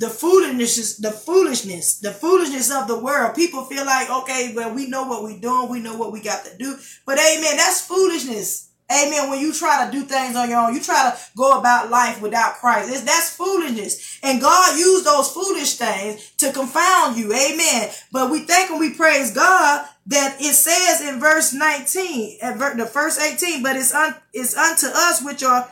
the 0.00 0.08
foolishness, 0.08 0.96
the 0.96 1.12
foolishness, 1.12 1.98
the 1.98 2.10
foolishness 2.10 2.72
of 2.72 2.88
the 2.88 2.98
world. 2.98 3.34
People 3.34 3.66
feel 3.66 3.84
like, 3.84 4.08
okay, 4.08 4.50
well, 4.56 4.74
we 4.74 4.88
know 4.88 5.04
what 5.04 5.22
we're 5.22 5.38
doing. 5.38 5.68
We 5.68 5.80
know 5.80 5.94
what 5.94 6.10
we 6.10 6.22
got 6.22 6.42
to 6.46 6.56
do. 6.56 6.74
But 7.04 7.18
amen, 7.18 7.58
that's 7.58 7.82
foolishness. 7.86 8.70
Amen. 8.90 9.28
When 9.28 9.40
you 9.40 9.52
try 9.52 9.84
to 9.84 9.92
do 9.92 10.02
things 10.04 10.34
on 10.36 10.48
your 10.48 10.58
own, 10.58 10.74
you 10.74 10.80
try 10.80 11.10
to 11.10 11.18
go 11.36 11.58
about 11.58 11.90
life 11.90 12.22
without 12.22 12.54
Christ. 12.54 12.90
It's, 12.90 13.02
that's 13.02 13.36
foolishness. 13.36 14.18
And 14.22 14.40
God 14.40 14.78
used 14.78 15.04
those 15.04 15.30
foolish 15.30 15.76
things 15.76 16.32
to 16.38 16.50
confound 16.50 17.18
you. 17.18 17.32
Amen. 17.34 17.90
But 18.10 18.30
we 18.30 18.40
thank 18.40 18.70
and 18.70 18.80
we 18.80 18.94
praise 18.94 19.32
God 19.32 19.86
that 20.06 20.40
it 20.40 20.54
says 20.54 21.02
in 21.02 21.20
verse 21.20 21.52
19, 21.52 22.38
at 22.40 22.58
the 22.78 22.86
first 22.86 23.20
18, 23.20 23.62
but 23.62 23.76
it's, 23.76 23.94
un, 23.94 24.16
it's 24.32 24.56
unto 24.56 24.86
us 24.86 25.22
which 25.22 25.44
are 25.44 25.70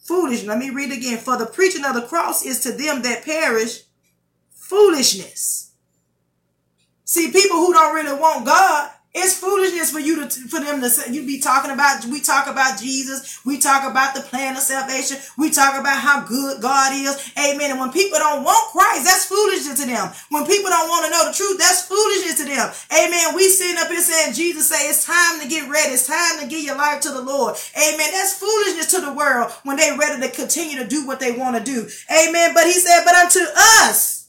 foolish. 0.00 0.44
Let 0.44 0.58
me 0.58 0.70
read 0.70 0.92
again. 0.92 1.18
For 1.18 1.36
the 1.36 1.46
preaching 1.46 1.84
of 1.84 1.94
the 1.94 2.02
cross 2.02 2.44
is 2.44 2.60
to 2.60 2.72
them 2.72 3.02
that 3.02 3.24
perish 3.24 3.84
foolishness. 4.50 5.72
See, 7.04 7.32
people 7.32 7.56
who 7.56 7.72
don't 7.72 7.94
really 7.94 8.18
want 8.18 8.46
God, 8.46 8.90
it's 9.12 9.34
foolishness 9.38 9.90
for 9.90 9.98
you 9.98 10.22
to 10.22 10.30
for 10.30 10.60
them 10.60 10.80
to 10.80 10.88
say 10.88 11.12
you 11.12 11.26
be 11.26 11.40
talking 11.40 11.72
about 11.72 12.04
we 12.06 12.20
talk 12.20 12.46
about 12.46 12.78
Jesus, 12.78 13.44
we 13.44 13.58
talk 13.58 13.82
about 13.82 14.14
the 14.14 14.20
plan 14.20 14.54
of 14.54 14.62
salvation, 14.62 15.18
we 15.36 15.50
talk 15.50 15.74
about 15.74 15.98
how 15.98 16.22
good 16.22 16.62
God 16.62 16.92
is. 16.94 17.18
Amen. 17.36 17.72
And 17.72 17.80
when 17.80 17.90
people 17.90 18.20
don't 18.20 18.44
want 18.44 18.70
Christ, 18.70 19.04
that's 19.04 19.26
foolishness 19.26 19.80
to 19.80 19.86
them. 19.86 20.14
When 20.30 20.46
people 20.46 20.70
don't 20.70 20.88
want 20.88 21.06
to 21.06 21.10
know 21.10 21.26
the 21.26 21.34
truth, 21.34 21.58
that's 21.58 21.86
foolishness 21.86 22.38
to 22.38 22.44
them. 22.46 22.70
Amen. 22.94 23.34
We 23.34 23.48
sitting 23.48 23.82
up 23.82 23.88
here 23.88 24.00
saying 24.00 24.34
Jesus 24.34 24.68
say 24.68 24.88
it's 24.88 25.04
time 25.04 25.40
to 25.40 25.48
get 25.48 25.68
ready, 25.68 25.94
it's 25.94 26.06
time 26.06 26.38
to 26.38 26.46
give 26.46 26.62
your 26.62 26.76
life 26.76 27.00
to 27.02 27.10
the 27.10 27.22
Lord. 27.22 27.56
Amen. 27.74 28.14
That's 28.14 28.38
foolishness 28.38 28.92
to 28.92 29.00
the 29.00 29.12
world 29.12 29.50
when 29.64 29.76
they 29.76 29.90
ready 29.98 30.22
to 30.22 30.30
continue 30.30 30.78
to 30.78 30.86
do 30.86 31.04
what 31.04 31.18
they 31.18 31.32
want 31.32 31.58
to 31.58 31.64
do. 31.64 31.88
Amen. 32.14 32.54
But 32.54 32.66
he 32.66 32.74
said, 32.74 33.02
but 33.04 33.16
unto 33.16 33.40
us, 33.82 34.28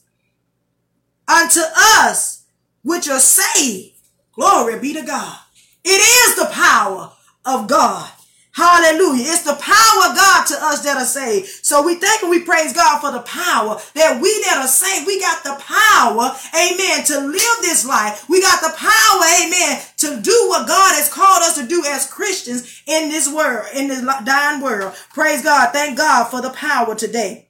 unto 1.28 1.60
us 2.02 2.42
which 2.82 3.08
are 3.08 3.20
saved 3.20 3.91
Glory 4.34 4.78
be 4.78 4.94
to 4.94 5.02
God. 5.02 5.38
It 5.84 5.90
is 5.90 6.36
the 6.36 6.50
power 6.52 7.12
of 7.44 7.68
God. 7.68 8.10
Hallelujah. 8.54 9.24
It's 9.32 9.44
the 9.44 9.56
power 9.56 10.10
of 10.10 10.16
God 10.16 10.46
to 10.46 10.54
us 10.60 10.84
that 10.84 10.98
are 10.98 11.06
saved. 11.06 11.48
So 11.64 11.82
we 11.82 11.94
thank 11.94 12.20
and 12.20 12.30
we 12.30 12.44
praise 12.44 12.74
God 12.74 13.00
for 13.00 13.10
the 13.10 13.24
power 13.24 13.80
that 13.94 14.20
we 14.20 14.28
that 14.44 14.58
are 14.58 14.68
saved, 14.68 15.06
we 15.06 15.18
got 15.18 15.42
the 15.42 15.56
power, 15.58 16.36
amen, 16.54 17.04
to 17.06 17.18
live 17.32 17.56
this 17.62 17.86
life. 17.86 18.28
We 18.28 18.42
got 18.42 18.60
the 18.60 18.76
power, 18.76 19.24
amen, 19.42 19.80
to 19.98 20.20
do 20.20 20.48
what 20.48 20.68
God 20.68 20.94
has 20.96 21.08
called 21.08 21.42
us 21.42 21.58
to 21.58 21.66
do 21.66 21.82
as 21.86 22.10
Christians 22.10 22.82
in 22.86 23.08
this 23.08 23.32
world, 23.32 23.66
in 23.74 23.88
this 23.88 24.04
dying 24.24 24.62
world. 24.62 24.94
Praise 25.14 25.42
God. 25.42 25.72
Thank 25.72 25.96
God 25.96 26.28
for 26.28 26.42
the 26.42 26.50
power 26.50 26.94
today. 26.94 27.48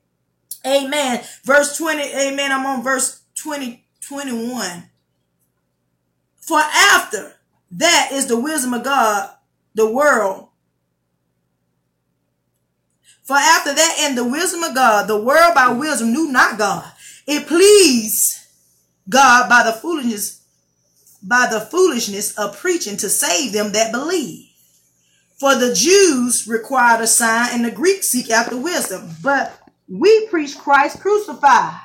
Amen. 0.64 1.24
Verse 1.44 1.76
20, 1.76 2.00
amen. 2.14 2.52
I'm 2.52 2.64
on 2.64 2.84
verse 2.84 3.22
20, 3.34 3.84
21. 4.00 4.84
For 6.42 6.58
after 6.58 7.36
that 7.72 8.10
is 8.12 8.26
the 8.26 8.38
wisdom 8.38 8.74
of 8.74 8.84
God, 8.84 9.30
the 9.74 9.90
world 9.90 10.48
for 13.22 13.36
after 13.36 13.72
that, 13.72 13.96
and 14.00 14.18
the 14.18 14.24
wisdom 14.24 14.62
of 14.64 14.74
God, 14.74 15.06
the 15.06 15.16
world 15.16 15.54
by 15.54 15.68
wisdom 15.68 16.12
knew 16.12 16.30
not 16.30 16.58
God. 16.58 16.90
It 17.26 17.46
pleased 17.46 18.36
God 19.08 19.48
by 19.48 19.62
the 19.62 19.72
foolishness, 19.72 20.42
by 21.22 21.48
the 21.50 21.60
foolishness 21.60 22.36
of 22.36 22.58
preaching 22.58 22.96
to 22.96 23.08
save 23.08 23.52
them 23.52 23.72
that 23.72 23.92
believe. 23.92 24.48
For 25.38 25.54
the 25.54 25.72
Jews 25.72 26.48
required 26.48 27.00
a 27.00 27.06
sign, 27.06 27.50
and 27.52 27.64
the 27.64 27.70
Greeks 27.70 28.08
seek 28.08 28.28
after 28.30 28.56
wisdom. 28.56 29.10
But 29.22 29.56
we 29.88 30.26
preach 30.26 30.58
Christ 30.58 31.00
crucified. 31.00 31.80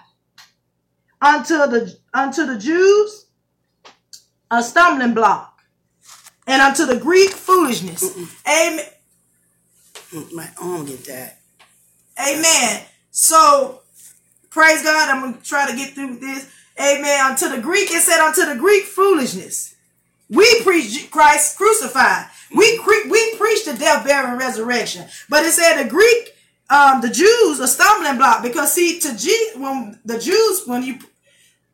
Unto 1.22 1.54
the 1.54 1.98
unto 2.14 2.46
the 2.46 2.58
Jews, 2.58 3.27
a 4.52 4.64
stumbling 4.64 5.14
block, 5.14 5.62
and 6.46 6.62
unto 6.62 6.86
the 6.86 6.98
Greek 6.98 7.32
foolishness. 7.32 8.04
Mm-mm. 8.04 8.28
Amen. 8.48 8.86
My 10.34 10.50
arm 10.62 10.86
get 10.86 11.04
that. 11.06 11.40
Amen. 12.20 12.84
So 13.12 13.82
praise 14.50 14.84
God. 14.84 15.10
I'm 15.10 15.22
gonna 15.22 15.44
try 15.44 15.70
to 15.70 15.76
get 15.76 15.94
through 15.94 16.18
this. 16.18 16.50
Amen. 16.80 17.26
Unto 17.26 17.50
the 17.50 17.62
Greek, 17.62 17.90
it 17.92 18.02
said 18.02 18.20
unto 18.26 18.46
the 18.46 18.56
Greek 18.56 18.84
foolishness. 18.86 19.76
We 20.30 20.62
preach 20.62 21.10
Christ 21.12 21.58
crucified. 21.58 22.28
We 22.56 22.80
we 23.10 23.36
preach 23.36 23.66
the 23.66 23.74
death, 23.74 24.06
burial, 24.06 24.32
and 24.32 24.40
resurrection. 24.40 25.06
But 25.30 25.46
it 25.46 25.52
said 25.52 25.84
the 25.84 25.90
Greek, 25.90 26.36
um, 26.70 27.02
the 27.02 27.10
Jews 27.10 27.60
a 27.60 27.68
stumbling 27.68 28.18
block 28.18 28.44
because 28.44 28.74
see 28.74 29.00
to 29.00 29.18
G 29.18 29.52
when 29.56 30.00
the 30.06 30.20
Jews 30.20 30.64
when 30.66 30.84
you 30.84 31.00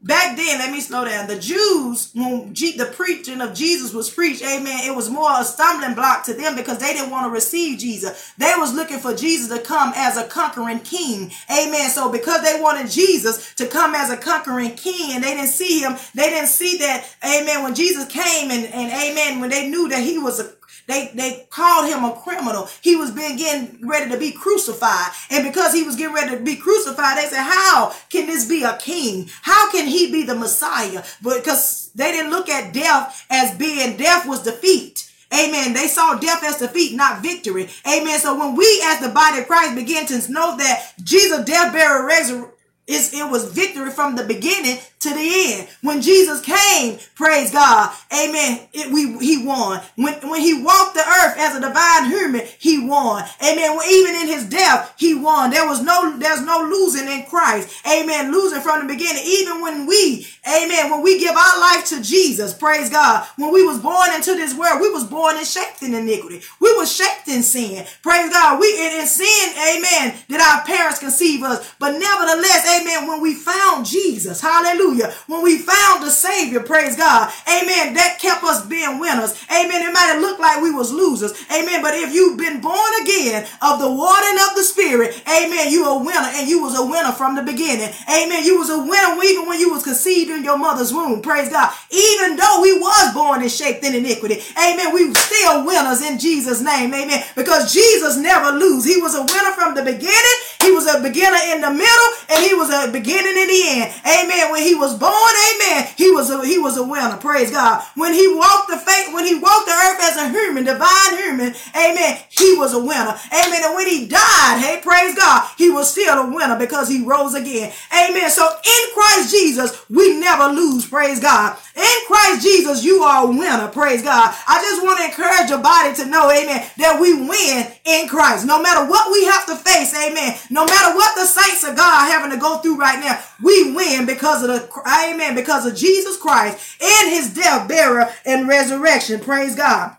back 0.03 0.35
then, 0.35 0.59
let 0.59 0.71
me 0.71 0.81
slow 0.81 1.05
down. 1.05 1.27
The 1.27 1.39
Jews, 1.39 2.11
when 2.13 2.53
G, 2.53 2.77
the 2.77 2.85
preaching 2.85 3.41
of 3.41 3.53
Jesus 3.53 3.93
was 3.93 4.09
preached, 4.09 4.43
amen, 4.43 4.81
it 4.83 4.95
was 4.95 5.09
more 5.09 5.29
a 5.31 5.43
stumbling 5.43 5.95
block 5.95 6.25
to 6.25 6.33
them 6.33 6.55
because 6.55 6.77
they 6.79 6.93
didn't 6.93 7.09
want 7.09 7.25
to 7.25 7.29
receive 7.29 7.79
Jesus. 7.79 8.33
They 8.37 8.53
was 8.57 8.73
looking 8.73 8.99
for 8.99 9.15
Jesus 9.15 9.55
to 9.55 9.63
come 9.63 9.93
as 9.95 10.17
a 10.17 10.25
conquering 10.25 10.81
king. 10.81 11.31
Amen. 11.49 11.89
So 11.89 12.11
because 12.11 12.43
they 12.43 12.61
wanted 12.61 12.91
Jesus 12.91 13.53
to 13.55 13.65
come 13.65 13.95
as 13.95 14.09
a 14.09 14.17
conquering 14.17 14.75
king 14.75 15.15
and 15.15 15.23
they 15.23 15.35
didn't 15.35 15.49
see 15.49 15.79
him, 15.79 15.95
they 16.13 16.29
didn't 16.29 16.49
see 16.49 16.77
that, 16.79 17.07
amen, 17.23 17.63
when 17.63 17.75
Jesus 17.75 18.05
came 18.07 18.51
and, 18.51 18.65
and 18.65 18.91
amen, 18.91 19.39
when 19.39 19.49
they 19.49 19.69
knew 19.69 19.89
that 19.89 20.03
he 20.03 20.17
was 20.17 20.39
a 20.39 20.51
they, 20.87 21.11
they 21.13 21.47
called 21.49 21.87
him 21.89 22.03
a 22.03 22.13
criminal. 22.21 22.67
He 22.81 22.95
was 22.95 23.11
being 23.11 23.37
getting 23.37 23.87
ready 23.87 24.09
to 24.11 24.17
be 24.17 24.31
crucified. 24.31 25.11
And 25.29 25.43
because 25.43 25.73
he 25.73 25.83
was 25.83 25.95
getting 25.95 26.15
ready 26.15 26.37
to 26.37 26.43
be 26.43 26.55
crucified, 26.55 27.17
they 27.17 27.27
said, 27.27 27.43
how 27.43 27.93
can 28.09 28.27
this 28.27 28.47
be 28.47 28.63
a 28.63 28.77
king? 28.77 29.29
How 29.41 29.71
can 29.71 29.87
he 29.87 30.11
be 30.11 30.23
the 30.23 30.35
Messiah? 30.35 31.03
Because 31.21 31.91
they 31.95 32.11
didn't 32.11 32.31
look 32.31 32.49
at 32.49 32.73
death 32.73 33.25
as 33.29 33.57
being, 33.57 33.97
death 33.97 34.27
was 34.27 34.43
defeat. 34.43 35.09
Amen. 35.33 35.73
They 35.73 35.87
saw 35.87 36.19
death 36.19 36.43
as 36.43 36.59
defeat, 36.59 36.95
not 36.95 37.23
victory. 37.23 37.67
Amen. 37.87 38.19
So 38.19 38.37
when 38.37 38.55
we 38.55 38.81
as 38.85 38.99
the 38.99 39.09
body 39.09 39.39
of 39.39 39.47
Christ 39.47 39.73
begin 39.73 40.05
to 40.07 40.31
know 40.31 40.55
that 40.57 40.93
Jesus' 41.03 41.43
death, 41.45 41.73
burial, 41.73 42.05
resurrection, 42.05 42.51
it 42.87 43.31
was 43.31 43.51
victory 43.51 43.91
from 43.91 44.15
the 44.15 44.23
beginning 44.23 44.77
to 45.03 45.09
the 45.09 45.53
end. 45.53 45.67
When 45.81 46.01
Jesus 46.01 46.41
came, 46.41 46.97
praise 47.15 47.51
God, 47.51 47.93
amen, 48.11 48.67
it, 48.73 48.91
we, 48.91 49.17
he 49.19 49.45
won. 49.45 49.81
When, 49.95 50.13
when 50.27 50.41
he 50.41 50.63
walked 50.63 50.95
the 50.95 51.01
earth 51.01 51.35
as 51.37 51.55
a 51.55 51.61
divine 51.61 52.09
human, 52.09 52.41
he 52.59 52.85
won. 52.87 53.23
Amen. 53.41 53.77
Even 53.87 54.15
in 54.15 54.27
his 54.27 54.47
death, 54.49 54.93
he 54.97 55.13
won. 55.13 55.51
There 55.51 55.67
was 55.67 55.81
no, 55.81 56.17
there's 56.17 56.41
no 56.41 56.61
losing 56.69 57.07
in 57.07 57.23
Christ. 57.25 57.73
Amen. 57.85 58.31
Losing 58.31 58.61
from 58.61 58.81
the 58.87 58.93
beginning. 58.93 59.23
Even 59.25 59.61
when 59.61 59.85
we, 59.85 60.25
amen, 60.47 60.89
when 60.89 61.01
we 61.01 61.19
give 61.19 61.35
our 61.35 61.59
life 61.59 61.85
to 61.89 62.01
Jesus, 62.01 62.53
praise 62.53 62.89
God, 62.89 63.27
when 63.37 63.53
we 63.53 63.65
was 63.65 63.79
born 63.79 64.13
into 64.15 64.35
this 64.35 64.55
world, 64.55 64.81
we 64.81 64.89
was 64.89 65.03
born 65.03 65.37
and 65.37 65.45
shaped 65.45 65.83
in 65.83 65.93
iniquity. 65.93 66.41
We 66.59 66.73
was 66.77 66.91
shaped 66.91 67.27
in 67.27 67.43
sin. 67.43 67.85
Praise 68.01 68.31
God. 68.31 68.59
We 68.59 68.67
in, 68.73 69.01
in 69.01 69.07
sin, 69.07 69.53
amen, 69.57 70.15
did 70.29 70.39
our 70.39 70.63
parents 70.63 70.99
conceive 70.99 71.43
us. 71.43 71.73
But 71.79 71.91
nevertheless, 71.91 72.72
amen, 72.81 73.07
when 73.07 73.21
we 73.21 73.35
found 73.35 73.85
Jesus, 73.85 74.41
hallelujah, 74.41 75.13
when 75.27 75.43
we 75.43 75.57
found 75.57 76.03
the 76.03 76.09
Savior, 76.09 76.61
praise 76.61 76.95
God, 76.95 77.31
amen, 77.47 77.93
that 77.93 78.19
kept 78.19 78.43
us 78.43 78.65
being 78.65 78.99
winners. 78.99 79.33
Amen. 79.51 79.81
It 79.81 79.93
might 79.93 80.11
have 80.13 80.21
looked 80.21 80.39
like 80.39 80.61
we 80.61 80.71
was 80.71 80.91
losers. 80.91 81.33
Amen. 81.51 81.81
But 81.81 81.93
if 81.95 82.13
you've 82.13 82.37
been 82.37 82.61
born 82.61 82.91
again 83.01 83.45
of 83.61 83.79
the 83.79 83.89
water 83.91 84.25
and 84.25 84.39
of 84.49 84.55
the 84.55 84.63
Spirit, 84.63 85.21
amen, 85.27 85.71
you 85.71 85.85
a 85.85 85.97
winner 85.97 86.29
and 86.33 86.47
you 86.47 86.61
was 86.61 86.77
a 86.77 86.85
winner 86.85 87.11
from 87.11 87.35
the 87.35 87.43
beginning. 87.43 87.89
Amen. 88.09 88.43
You 88.43 88.59
was 88.59 88.69
a 88.69 88.79
winner 88.79 89.21
even 89.23 89.47
when 89.47 89.59
you 89.59 89.71
was 89.71 89.83
conceived 89.83 90.31
in 90.31 90.43
your 90.43 90.57
mother's 90.57 90.93
womb. 90.93 91.21
Praise 91.21 91.49
God. 91.49 91.73
Even 91.91 92.35
though 92.35 92.61
we 92.61 92.77
was 92.79 93.13
born 93.13 93.41
and 93.41 93.51
shaped 93.51 93.83
in 93.83 93.95
iniquity. 93.95 94.41
Amen. 94.57 94.93
We 94.93 95.13
still 95.13 95.65
winners 95.65 96.01
in 96.01 96.19
Jesus' 96.19 96.61
name. 96.61 96.93
Amen. 96.93 97.23
Because 97.35 97.73
Jesus 97.73 98.17
never 98.17 98.57
lose. 98.57 98.85
He 98.85 99.01
was 99.01 99.15
a 99.15 99.21
winner 99.21 99.53
from 99.53 99.75
the 99.75 99.83
beginning. 99.83 100.37
He 100.61 100.71
was 100.71 100.87
a 100.87 101.01
beginner 101.01 101.39
in 101.51 101.61
the 101.61 101.71
middle 101.71 102.09
and 102.29 102.43
he 102.43 102.53
was 102.53 102.62
a 102.69 102.91
beginning 102.91 103.37
in 103.37 103.47
the 103.47 103.61
end. 103.67 103.93
Amen. 104.05 104.51
When 104.51 104.63
he 104.63 104.75
was 104.75 104.97
born, 104.97 105.11
amen, 105.11 105.87
he 105.97 106.11
was 106.11 106.29
a, 106.29 106.45
he 106.45 106.59
was 106.59 106.77
a 106.77 106.83
winner. 106.83 107.17
Praise 107.17 107.51
God. 107.51 107.83
When 107.95 108.13
he 108.13 108.27
walked 108.35 108.69
the 108.69 108.77
faith, 108.77 109.13
when 109.13 109.25
he 109.25 109.35
walked 109.39 109.65
the 109.65 109.73
earth 109.73 109.99
as 110.01 110.17
a 110.17 110.29
human, 110.29 110.63
divine 110.63 111.17
human, 111.17 111.53
amen, 111.75 112.19
he 112.29 112.55
was 112.57 112.73
a 112.73 112.79
winner. 112.79 113.15
Amen. 113.31 113.61
And 113.63 113.75
when 113.75 113.87
he 113.87 114.07
died, 114.07 114.59
hey, 114.59 114.79
praise 114.81 115.15
God, 115.15 115.49
he 115.57 115.69
was 115.69 115.91
still 115.91 116.17
a 116.17 116.33
winner 116.33 116.57
because 116.57 116.89
he 116.89 117.03
rose 117.03 117.33
again. 117.33 117.71
Amen. 117.91 118.29
So 118.29 118.47
in 118.47 118.83
Christ 118.93 119.31
Jesus, 119.31 119.89
we 119.89 120.19
never 120.19 120.53
lose. 120.53 120.85
Praise 120.85 121.19
God. 121.19 121.57
In 121.75 121.97
Christ 122.07 122.43
Jesus, 122.43 122.83
you 122.83 123.01
are 123.03 123.25
a 123.25 123.29
winner. 123.29 123.67
Praise 123.69 124.03
God. 124.03 124.35
I 124.47 124.61
just 124.61 124.83
want 124.83 124.99
to 124.99 125.05
encourage 125.05 125.49
your 125.49 125.61
body 125.61 125.95
to 125.95 126.05
know, 126.05 126.29
amen, 126.29 126.65
that 126.77 126.99
we 126.99 127.13
win 127.13 127.67
in 127.85 128.07
Christ. 128.07 128.45
No 128.45 128.61
matter 128.61 128.89
what 128.89 129.11
we 129.11 129.25
have 129.25 129.45
to 129.47 129.55
face, 129.55 129.93
amen. 129.93 130.37
No 130.49 130.65
matter 130.65 130.95
what 130.95 131.15
the 131.15 131.25
saints 131.25 131.63
of 131.63 131.75
God 131.75 132.09
having 132.09 132.31
to 132.31 132.37
go 132.37 132.59
through 132.59 132.77
right 132.77 132.99
now, 132.99 133.21
we 133.41 133.73
win 133.73 134.05
because 134.05 134.43
of 134.43 134.49
the, 134.49 134.81
amen, 134.87 135.35
because 135.35 135.65
of 135.65 135.75
Jesus 135.75 136.17
Christ 136.17 136.81
and 136.81 137.09
his 137.09 137.33
death, 137.33 137.67
burial, 137.67 138.09
and 138.25 138.47
resurrection. 138.47 139.19
Praise 139.19 139.55
God. 139.55 139.97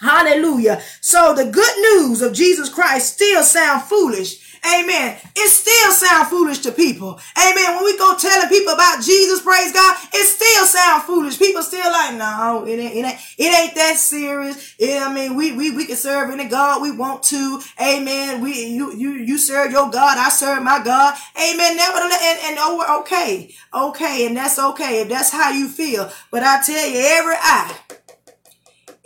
Hallelujah. 0.00 0.80
So 1.02 1.34
the 1.34 1.50
good 1.50 1.76
news 1.78 2.22
of 2.22 2.32
Jesus 2.32 2.70
Christ 2.70 3.14
still 3.14 3.42
sound 3.42 3.82
foolish 3.82 4.49
Amen. 4.64 5.16
It 5.34 5.48
still 5.48 5.92
sound 5.92 6.28
foolish 6.28 6.58
to 6.60 6.72
people. 6.72 7.18
Amen. 7.36 7.76
When 7.76 7.84
we 7.84 7.96
go 7.96 8.16
telling 8.18 8.48
people 8.48 8.74
about 8.74 9.02
Jesus, 9.02 9.40
praise 9.40 9.72
God, 9.72 9.96
it 10.12 10.26
still 10.26 10.66
sound 10.66 11.04
foolish. 11.04 11.38
People 11.38 11.62
still 11.62 11.90
like, 11.90 12.14
no, 12.16 12.64
it 12.66 12.78
ain't, 12.78 12.94
it 12.94 13.04
ain't, 13.04 13.20
it 13.38 13.58
ain't 13.58 13.74
that 13.74 13.96
serious. 13.96 14.74
Yeah, 14.78 15.06
I 15.08 15.14
mean, 15.14 15.34
we, 15.34 15.52
we, 15.52 15.74
we 15.74 15.86
can 15.86 15.96
serve 15.96 16.30
any 16.30 16.44
God 16.44 16.82
we 16.82 16.90
want 16.90 17.22
to. 17.24 17.60
Amen. 17.80 18.42
We, 18.42 18.66
you, 18.66 18.94
you, 18.94 19.12
you 19.14 19.38
serve 19.38 19.72
your 19.72 19.90
God. 19.90 20.18
I 20.18 20.28
serve 20.28 20.62
my 20.62 20.82
God. 20.84 21.16
Amen. 21.36 21.76
Nevertheless, 21.76 22.20
and, 22.22 22.38
and 22.50 22.56
oh, 22.60 23.00
okay. 23.00 23.54
Okay. 23.72 24.26
And 24.26 24.36
that's 24.36 24.58
okay 24.58 25.00
if 25.00 25.08
that's 25.08 25.30
how 25.30 25.50
you 25.50 25.68
feel. 25.68 26.10
But 26.30 26.42
I 26.42 26.62
tell 26.62 26.86
you, 26.86 27.00
every 27.02 27.36
eye, 27.36 27.76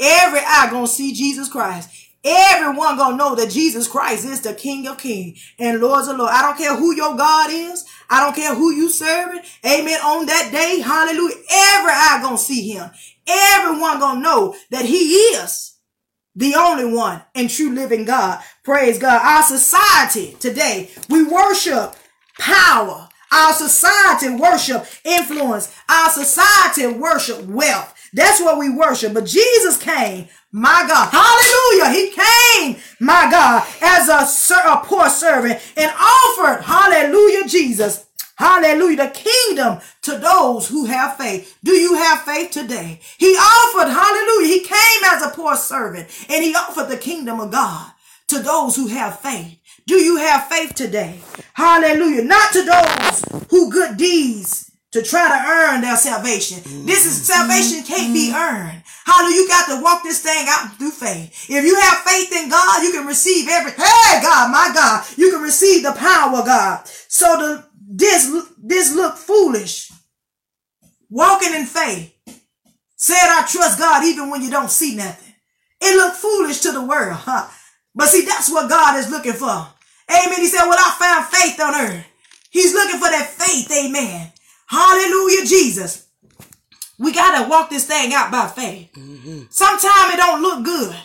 every 0.00 0.40
eye 0.40 0.68
gonna 0.70 0.86
see 0.88 1.12
Jesus 1.12 1.48
Christ. 1.48 2.03
Everyone 2.24 2.96
gonna 2.96 3.16
know 3.16 3.34
that 3.34 3.50
Jesus 3.50 3.86
Christ 3.86 4.24
is 4.24 4.40
the 4.40 4.54
King 4.54 4.86
of 4.86 4.98
Kings 4.98 5.38
and 5.58 5.80
Lords 5.80 6.08
of 6.08 6.16
Lords. 6.16 6.32
I 6.34 6.42
don't 6.42 6.56
care 6.56 6.74
who 6.74 6.94
your 6.94 7.16
God 7.16 7.50
is. 7.50 7.84
I 8.08 8.20
don't 8.20 8.34
care 8.34 8.54
who 8.54 8.72
you 8.72 8.88
serving. 8.88 9.42
Amen. 9.64 10.00
On 10.00 10.24
that 10.26 10.50
day, 10.50 10.80
hallelujah. 10.80 11.36
Every 11.50 11.92
eye 11.92 12.20
gonna 12.22 12.38
see 12.38 12.72
him. 12.72 12.90
Everyone 13.26 14.00
gonna 14.00 14.20
know 14.20 14.54
that 14.70 14.86
he 14.86 14.96
is 14.96 15.74
the 16.34 16.54
only 16.54 16.92
one 16.92 17.22
and 17.34 17.50
true 17.50 17.74
living 17.74 18.04
God. 18.04 18.42
Praise 18.64 18.98
God. 18.98 19.20
Our 19.22 19.42
society 19.42 20.36
today, 20.40 20.90
we 21.08 21.24
worship 21.24 21.94
power. 22.38 23.08
Our 23.30 23.52
society 23.52 24.30
worship 24.30 24.86
influence. 25.04 25.74
Our 25.88 26.10
society 26.10 26.86
worship 26.86 27.42
wealth. 27.46 27.93
That's 28.14 28.40
what 28.40 28.58
we 28.58 28.70
worship. 28.70 29.12
But 29.12 29.26
Jesus 29.26 29.76
came 29.76 30.28
my 30.52 30.84
God. 30.86 31.10
Hallelujah. 31.10 31.98
He 31.98 32.10
came, 32.10 32.76
my 33.00 33.28
God, 33.28 33.66
as 33.82 34.08
a, 34.08 34.58
a 34.68 34.82
poor 34.84 35.10
servant 35.10 35.60
and 35.76 35.92
offered, 35.98 36.62
hallelujah, 36.62 37.48
Jesus, 37.48 38.06
Hallelujah. 38.36 38.96
The 38.96 39.10
kingdom 39.10 39.78
to 40.02 40.18
those 40.18 40.68
who 40.68 40.86
have 40.86 41.16
faith. 41.16 41.56
Do 41.62 41.72
you 41.72 41.94
have 41.94 42.22
faith 42.22 42.50
today? 42.50 43.00
He 43.16 43.36
offered, 43.36 43.88
hallelujah. 43.90 44.48
He 44.48 44.64
came 44.64 45.04
as 45.06 45.22
a 45.22 45.30
poor 45.30 45.56
servant 45.56 46.08
and 46.28 46.42
he 46.42 46.54
offered 46.54 46.88
the 46.88 46.96
kingdom 46.96 47.38
of 47.38 47.52
God 47.52 47.92
to 48.28 48.40
those 48.40 48.74
who 48.74 48.88
have 48.88 49.20
faith. 49.20 49.58
Do 49.86 49.94
you 49.94 50.16
have 50.16 50.48
faith 50.48 50.74
today? 50.74 51.20
Hallelujah. 51.52 52.24
Not 52.24 52.52
to 52.54 52.64
those 52.64 53.46
who 53.50 53.70
good 53.70 53.96
deeds 53.96 54.72
to 54.94 55.02
try 55.02 55.26
to 55.26 55.50
earn 55.50 55.80
their 55.80 55.96
salvation. 55.96 56.62
This 56.86 57.04
is 57.04 57.18
mm-hmm. 57.18 57.34
salvation 57.34 57.82
can't 57.82 58.14
be 58.14 58.30
mm-hmm. 58.30 58.38
earned. 58.38 58.82
Hallelujah. 59.04 59.36
You 59.42 59.48
got 59.48 59.66
to 59.74 59.82
walk 59.82 60.04
this 60.04 60.22
thing 60.22 60.46
out 60.48 60.78
through 60.78 60.92
faith. 60.92 61.50
If 61.50 61.64
you 61.64 61.74
have 61.74 61.98
faith 62.06 62.30
in 62.30 62.48
God, 62.48 62.80
you 62.84 62.92
can 62.92 63.04
receive 63.04 63.48
every, 63.50 63.72
hey 63.72 64.22
God, 64.22 64.52
my 64.52 64.70
God, 64.72 65.04
you 65.16 65.32
can 65.32 65.42
receive 65.42 65.82
the 65.82 65.98
power 65.98 66.38
of 66.38 66.46
God. 66.46 66.86
So 66.86 67.26
the, 67.26 67.64
this, 67.88 68.30
this 68.56 68.94
look 68.94 69.16
foolish. 69.16 69.90
Walking 71.10 71.54
in 71.54 71.66
faith. 71.66 72.14
Said 72.94 73.16
I 73.18 73.44
trust 73.50 73.80
God 73.80 74.04
even 74.04 74.30
when 74.30 74.42
you 74.42 74.50
don't 74.50 74.70
see 74.70 74.94
nothing. 74.94 75.34
It 75.80 75.96
look 75.96 76.14
foolish 76.14 76.60
to 76.60 76.70
the 76.70 76.84
world, 76.84 77.16
huh? 77.16 77.48
But 77.96 78.10
see, 78.10 78.24
that's 78.24 78.48
what 78.48 78.70
God 78.70 78.96
is 78.96 79.10
looking 79.10 79.32
for. 79.32 79.66
Amen. 80.08 80.38
He 80.38 80.46
said, 80.46 80.66
well, 80.68 80.78
I 80.78 80.94
found 80.98 81.26
faith 81.26 81.60
on 81.60 81.74
earth. 81.74 82.06
He's 82.50 82.72
looking 82.72 83.00
for 83.00 83.10
that 83.10 83.26
faith. 83.26 83.68
Amen. 83.72 84.30
Hallelujah, 84.66 85.44
Jesus. 85.46 86.06
We 86.98 87.12
got 87.12 87.42
to 87.42 87.50
walk 87.50 87.70
this 87.70 87.86
thing 87.86 88.12
out 88.14 88.30
by 88.30 88.46
faith. 88.46 88.92
Mm-hmm. 88.94 89.42
Sometimes 89.50 90.14
it 90.14 90.16
don't 90.16 90.42
look 90.42 90.64
good. 90.64 90.96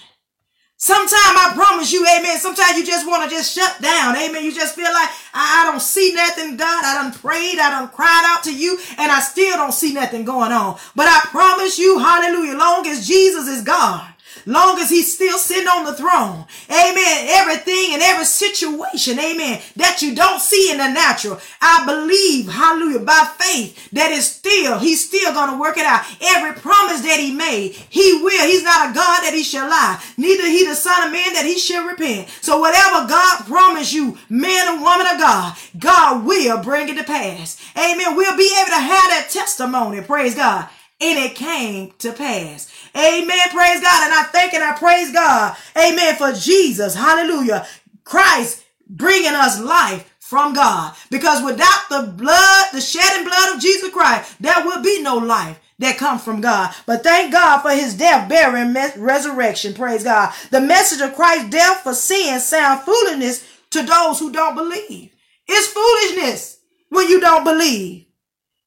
Sometimes 0.81 1.11
I 1.13 1.51
promise 1.55 1.91
you, 1.91 2.07
amen. 2.07 2.37
Sometimes 2.37 2.77
you 2.77 2.85
just 2.85 3.05
want 3.05 3.23
to 3.23 3.29
just 3.29 3.53
shut 3.53 3.81
down. 3.81 4.15
Amen. 4.15 4.45
You 4.45 4.53
just 4.53 4.75
feel 4.75 4.85
like 4.85 5.09
I, 5.33 5.63
I, 5.67 5.69
don't 5.69 5.81
see 5.81 6.13
nothing, 6.13 6.55
God. 6.55 6.85
I 6.85 7.03
done 7.03 7.11
prayed. 7.11 7.59
I 7.59 7.69
done 7.69 7.89
cried 7.89 8.23
out 8.25 8.45
to 8.45 8.55
you 8.55 8.79
and 8.97 9.11
I 9.11 9.19
still 9.19 9.57
don't 9.57 9.73
see 9.73 9.93
nothing 9.93 10.23
going 10.23 10.53
on. 10.53 10.79
But 10.95 11.07
I 11.07 11.19
promise 11.31 11.77
you, 11.77 11.99
hallelujah, 11.99 12.57
long 12.57 12.87
as 12.87 13.05
Jesus 13.05 13.49
is 13.49 13.61
God, 13.61 14.07
long 14.45 14.79
as 14.79 14.89
he's 14.89 15.13
still 15.13 15.37
sitting 15.37 15.67
on 15.67 15.85
the 15.85 15.93
throne. 15.93 16.45
Amen. 16.69 17.27
Everything 17.29 17.93
and 17.93 18.01
every 18.01 18.25
situation, 18.25 19.19
amen, 19.19 19.61
that 19.75 20.01
you 20.01 20.15
don't 20.15 20.41
see 20.41 20.71
in 20.71 20.77
the 20.77 20.87
natural. 20.87 21.39
I 21.61 21.85
believe, 21.85 22.49
hallelujah, 22.49 22.99
by 22.99 23.29
faith 23.37 23.91
that 23.91 24.11
is 24.11 24.29
still, 24.29 24.79
he's 24.79 25.05
still 25.05 25.33
going 25.33 25.51
to 25.51 25.59
work 25.59 25.77
it 25.77 25.85
out. 25.85 26.05
Every 26.21 26.59
promise 26.59 27.01
that 27.01 27.19
he 27.19 27.33
made, 27.33 27.73
he 27.89 28.21
will. 28.21 28.47
He's 28.47 28.63
not 28.63 28.91
a 28.91 28.93
God 28.93 29.21
that 29.23 29.33
he 29.33 29.43
shall 29.43 29.69
lie. 29.69 30.01
Neither 30.17 30.47
he 30.47 30.65
the 30.65 30.75
son 30.75 31.07
of 31.07 31.13
man 31.13 31.33
that 31.33 31.45
he 31.45 31.57
shall 31.57 31.87
repent. 31.87 32.29
So 32.41 32.59
whatever 32.59 33.07
God 33.07 33.45
promised 33.45 33.93
you, 33.93 34.17
man 34.29 34.73
and 34.73 34.81
woman 34.81 35.07
of 35.07 35.19
God, 35.19 35.57
God 35.77 36.25
will 36.25 36.63
bring 36.63 36.89
it 36.89 36.97
to 36.97 37.03
pass. 37.03 37.61
Amen. 37.75 38.15
We'll 38.15 38.37
be 38.37 38.55
able 38.59 38.69
to 38.69 38.75
have 38.75 39.09
that 39.09 39.29
testimony. 39.31 40.01
Praise 40.01 40.35
God. 40.35 40.69
And 41.01 41.17
it 41.17 41.35
came 41.35 41.93
to 41.99 42.11
pass. 42.11 42.69
Amen. 42.95 43.49
Praise 43.49 43.81
God. 43.81 44.05
And 44.05 44.13
I 44.13 44.23
thank 44.31 44.53
and 44.53 44.63
I 44.63 44.77
praise 44.77 45.11
God. 45.11 45.55
Amen. 45.77 46.15
For 46.15 46.33
Jesus. 46.33 46.95
Hallelujah. 46.95 47.67
Christ 48.03 48.63
bringing 48.87 49.33
us 49.33 49.61
life 49.61 50.13
from 50.19 50.53
God. 50.53 50.95
Because 51.09 51.43
without 51.43 51.89
the 51.89 52.13
blood, 52.15 52.67
the 52.73 52.81
shedding 52.81 53.25
blood 53.27 53.55
of 53.55 53.61
Jesus 53.61 53.91
Christ, 53.91 54.35
there 54.39 54.63
will 54.65 54.81
be 54.81 55.01
no 55.01 55.17
life 55.17 55.59
that 55.79 55.97
come 55.97 56.19
from 56.19 56.41
God. 56.41 56.73
But 56.85 57.03
thank 57.03 57.31
God 57.31 57.61
for 57.61 57.71
his 57.71 57.95
death, 57.95 58.29
burial, 58.29 58.67
and 58.67 58.97
resurrection. 58.97 59.73
Praise 59.73 60.03
God. 60.03 60.33
The 60.51 60.61
message 60.61 61.01
of 61.01 61.15
Christ's 61.15 61.49
death 61.49 61.81
for 61.81 61.93
sin 61.93 62.39
sound 62.39 62.81
foolishness 62.81 63.47
to 63.71 63.83
those 63.83 64.19
who 64.19 64.31
don't 64.31 64.55
believe. 64.55 65.11
It's 65.47 65.67
foolishness 65.67 66.59
when 66.89 67.07
you 67.07 67.19
don't 67.19 67.43
believe. 67.43 68.05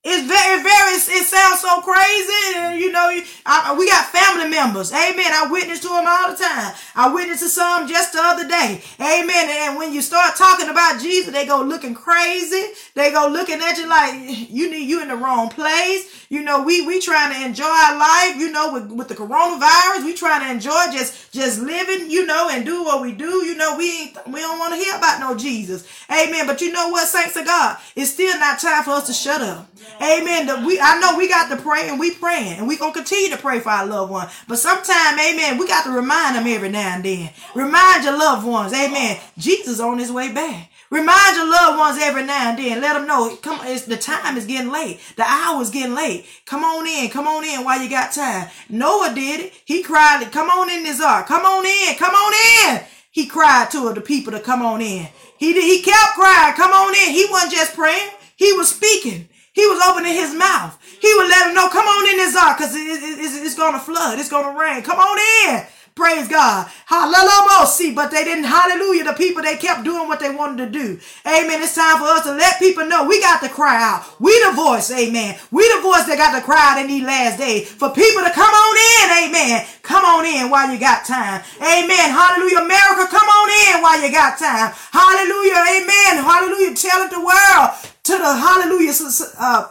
It's 0.04 0.26
very, 0.26 0.62
very, 0.64 0.94
it 0.96 1.26
sounds 1.26 1.60
so 1.60 1.80
crazy. 1.80 2.82
You 2.82 2.90
know, 2.90 3.22
I, 3.46 3.76
we 3.78 3.86
got 3.88 4.06
family 4.06 4.50
members. 4.50 4.90
Amen. 4.90 5.30
I 5.30 5.46
witness 5.48 5.78
to 5.78 5.88
them 5.88 6.06
all 6.08 6.32
the 6.32 6.42
time. 6.42 6.74
I 6.96 7.14
witnessed 7.14 7.44
to 7.44 7.48
some 7.48 7.86
just 7.86 8.12
the 8.12 8.18
other 8.20 8.48
day. 8.48 8.82
Amen. 8.98 9.46
And 9.48 9.78
when 9.78 9.92
you 9.92 10.02
start 10.02 10.34
talking 10.34 10.68
about 10.68 11.00
Jesus, 11.00 11.32
they 11.32 11.46
go 11.46 11.62
looking 11.62 11.94
crazy. 11.94 12.74
They 12.94 13.12
go 13.12 13.28
looking 13.28 13.60
at 13.60 13.78
you 13.78 13.88
like 13.88 14.14
you 14.50 14.72
need 14.72 14.88
you 14.88 15.02
in 15.02 15.08
the 15.08 15.14
wrong 15.14 15.50
place. 15.50 16.26
You 16.28 16.42
know, 16.42 16.64
we, 16.64 16.84
we 16.84 17.00
trying 17.00 17.32
to 17.34 17.46
enjoy 17.46 17.62
our 17.64 17.96
life, 17.96 18.36
you 18.38 18.50
know, 18.50 18.72
with, 18.72 18.90
with 18.90 19.06
the 19.06 19.14
coronavirus. 19.14 20.04
We 20.04 20.14
trying 20.14 20.40
to 20.40 20.50
enjoy 20.50 20.90
just, 20.90 21.32
just 21.32 21.60
living, 21.60 22.10
you 22.10 22.26
know, 22.26 22.48
and 22.50 22.66
do 22.66 22.82
what 22.82 23.02
we 23.02 23.12
do. 23.12 23.44
You 23.44 23.54
know, 23.54 23.76
we 23.76 24.00
ain't, 24.00 24.16
we 24.26 24.40
don't 24.40 24.58
want 24.58 24.74
to 24.74 24.80
hear 24.80 24.96
about 24.96 25.20
no 25.20 25.36
Jesus. 25.36 25.86
Amen. 26.10 26.48
But 26.48 26.60
you 26.60 26.72
know 26.72 26.88
what, 26.88 27.06
saints 27.06 27.36
of 27.36 27.44
God? 27.44 27.78
It's 27.94 28.10
still 28.10 28.36
not 28.40 28.58
time 28.58 28.82
for 28.82 28.90
us 28.90 29.06
to 29.06 29.12
shut 29.12 29.42
up. 29.42 29.68
Amen. 30.00 30.46
The, 30.46 30.64
we 30.66 30.80
I 30.80 30.98
know 31.00 31.16
we 31.18 31.28
got 31.28 31.48
to 31.54 31.62
pray 31.62 31.88
and 31.88 31.98
we 32.00 32.12
praying 32.14 32.58
and 32.58 32.68
we 32.68 32.76
gonna 32.76 32.92
continue 32.92 33.30
to 33.30 33.36
pray 33.36 33.60
for 33.60 33.70
our 33.70 33.86
loved 33.86 34.10
one. 34.10 34.28
But 34.48 34.58
sometime, 34.58 35.18
amen, 35.18 35.58
we 35.58 35.66
got 35.66 35.84
to 35.84 35.90
remind 35.90 36.36
them 36.36 36.46
every 36.46 36.68
now 36.70 36.94
and 36.96 37.04
then. 37.04 37.30
Remind 37.54 38.04
your 38.04 38.18
loved 38.18 38.46
ones, 38.46 38.72
amen. 38.72 39.18
Jesus 39.38 39.80
on 39.80 39.98
his 39.98 40.10
way 40.12 40.32
back. 40.32 40.70
Remind 40.90 41.36
your 41.36 41.50
loved 41.50 41.78
ones 41.78 41.98
every 42.02 42.24
now 42.24 42.50
and 42.50 42.58
then. 42.58 42.80
Let 42.80 42.92
them 42.94 43.06
know. 43.06 43.34
Come, 43.36 43.60
it's, 43.64 43.86
the 43.86 43.96
time 43.96 44.36
is 44.36 44.44
getting 44.44 44.70
late. 44.70 45.00
The 45.16 45.22
hour 45.22 45.62
is 45.62 45.70
getting 45.70 45.94
late. 45.94 46.26
Come 46.44 46.64
on 46.64 46.86
in. 46.86 47.10
Come 47.10 47.26
on 47.26 47.44
in 47.44 47.64
while 47.64 47.80
you 47.82 47.88
got 47.88 48.12
time. 48.12 48.48
Noah 48.68 49.12
did 49.14 49.40
it. 49.40 49.54
He 49.64 49.82
cried, 49.82 50.28
"Come 50.32 50.50
on 50.50 50.70
in 50.70 50.82
this 50.82 51.00
ark. 51.00 51.26
Come 51.26 51.44
on 51.46 51.64
in. 51.64 51.96
Come 51.96 52.14
on 52.14 52.34
in." 52.74 52.82
He 53.10 53.26
cried 53.26 53.70
to 53.70 53.92
the 53.94 54.00
people 54.02 54.32
to 54.32 54.40
come 54.40 54.62
on 54.62 54.82
in. 54.82 55.08
He 55.38 55.54
he 55.54 55.82
kept 55.82 56.14
crying, 56.14 56.54
"Come 56.54 56.72
on 56.72 56.94
in." 56.94 57.12
He 57.14 57.26
wasn't 57.30 57.52
just 57.52 57.74
praying. 57.74 58.10
He 58.36 58.52
was 58.52 58.68
speaking. 58.68 59.28
He 59.52 59.66
was 59.66 59.80
opening 59.86 60.14
his 60.14 60.34
mouth. 60.34 60.78
He 61.00 61.12
would 61.14 61.28
let 61.28 61.48
him 61.48 61.54
know, 61.54 61.68
come 61.68 61.86
on 61.86 62.08
in 62.08 62.16
this 62.16 62.34
uh, 62.34 62.40
ark 62.40 62.58
because 62.58 62.74
it, 62.74 62.80
it, 62.80 63.18
it, 63.20 63.44
it's 63.44 63.54
going 63.54 63.74
to 63.74 63.80
flood. 63.80 64.18
It's 64.18 64.30
going 64.30 64.48
to 64.48 64.58
rain. 64.58 64.82
Come 64.82 64.98
on 64.98 65.18
in. 65.48 65.66
Praise 65.94 66.26
God. 66.26 66.70
Hallelujah. 66.86 67.66
See, 67.66 67.92
but 67.92 68.10
they 68.10 68.24
didn't, 68.24 68.44
hallelujah. 68.44 69.04
The 69.04 69.12
people, 69.12 69.42
they 69.42 69.58
kept 69.58 69.84
doing 69.84 70.08
what 70.08 70.20
they 70.20 70.34
wanted 70.34 70.64
to 70.64 70.70
do. 70.72 70.98
Amen. 71.28 71.60
It's 71.60 71.74
time 71.74 71.98
for 71.98 72.08
us 72.08 72.24
to 72.24 72.32
let 72.32 72.58
people 72.58 72.88
know 72.88 73.04
we 73.04 73.20
got 73.20 73.42
to 73.42 73.50
cry 73.50 73.76
out. 73.76 74.08
We 74.18 74.32
the 74.40 74.56
voice. 74.56 74.90
Amen. 74.90 75.36
We 75.50 75.68
the 75.68 75.82
voice 75.84 76.08
that 76.08 76.16
got 76.16 76.32
to 76.32 76.40
cry 76.40 76.72
out 76.72 76.80
in 76.80 76.88
these 76.88 77.04
last 77.04 77.36
days 77.36 77.68
for 77.68 77.92
people 77.92 78.24
to 78.24 78.32
come 78.32 78.48
on 78.48 78.74
in. 78.80 79.28
Amen. 79.28 79.66
Come 79.82 80.04
on 80.08 80.24
in 80.24 80.48
while 80.48 80.72
you 80.72 80.80
got 80.80 81.04
time. 81.04 81.44
Amen. 81.60 82.08
Hallelujah. 82.08 82.64
America, 82.64 83.04
come 83.12 83.28
on 83.28 83.48
in 83.52 83.84
while 83.84 84.00
you 84.00 84.08
got 84.08 84.40
time. 84.40 84.72
Hallelujah. 84.96 85.60
Amen. 85.76 86.24
Hallelujah. 86.24 86.72
Tell 86.72 87.04
it 87.04 87.12
the 87.12 87.20
world 87.20 87.91
to 88.04 88.12
the 88.12 88.24
hallelujah. 88.24 88.92
Uh, 89.38 89.68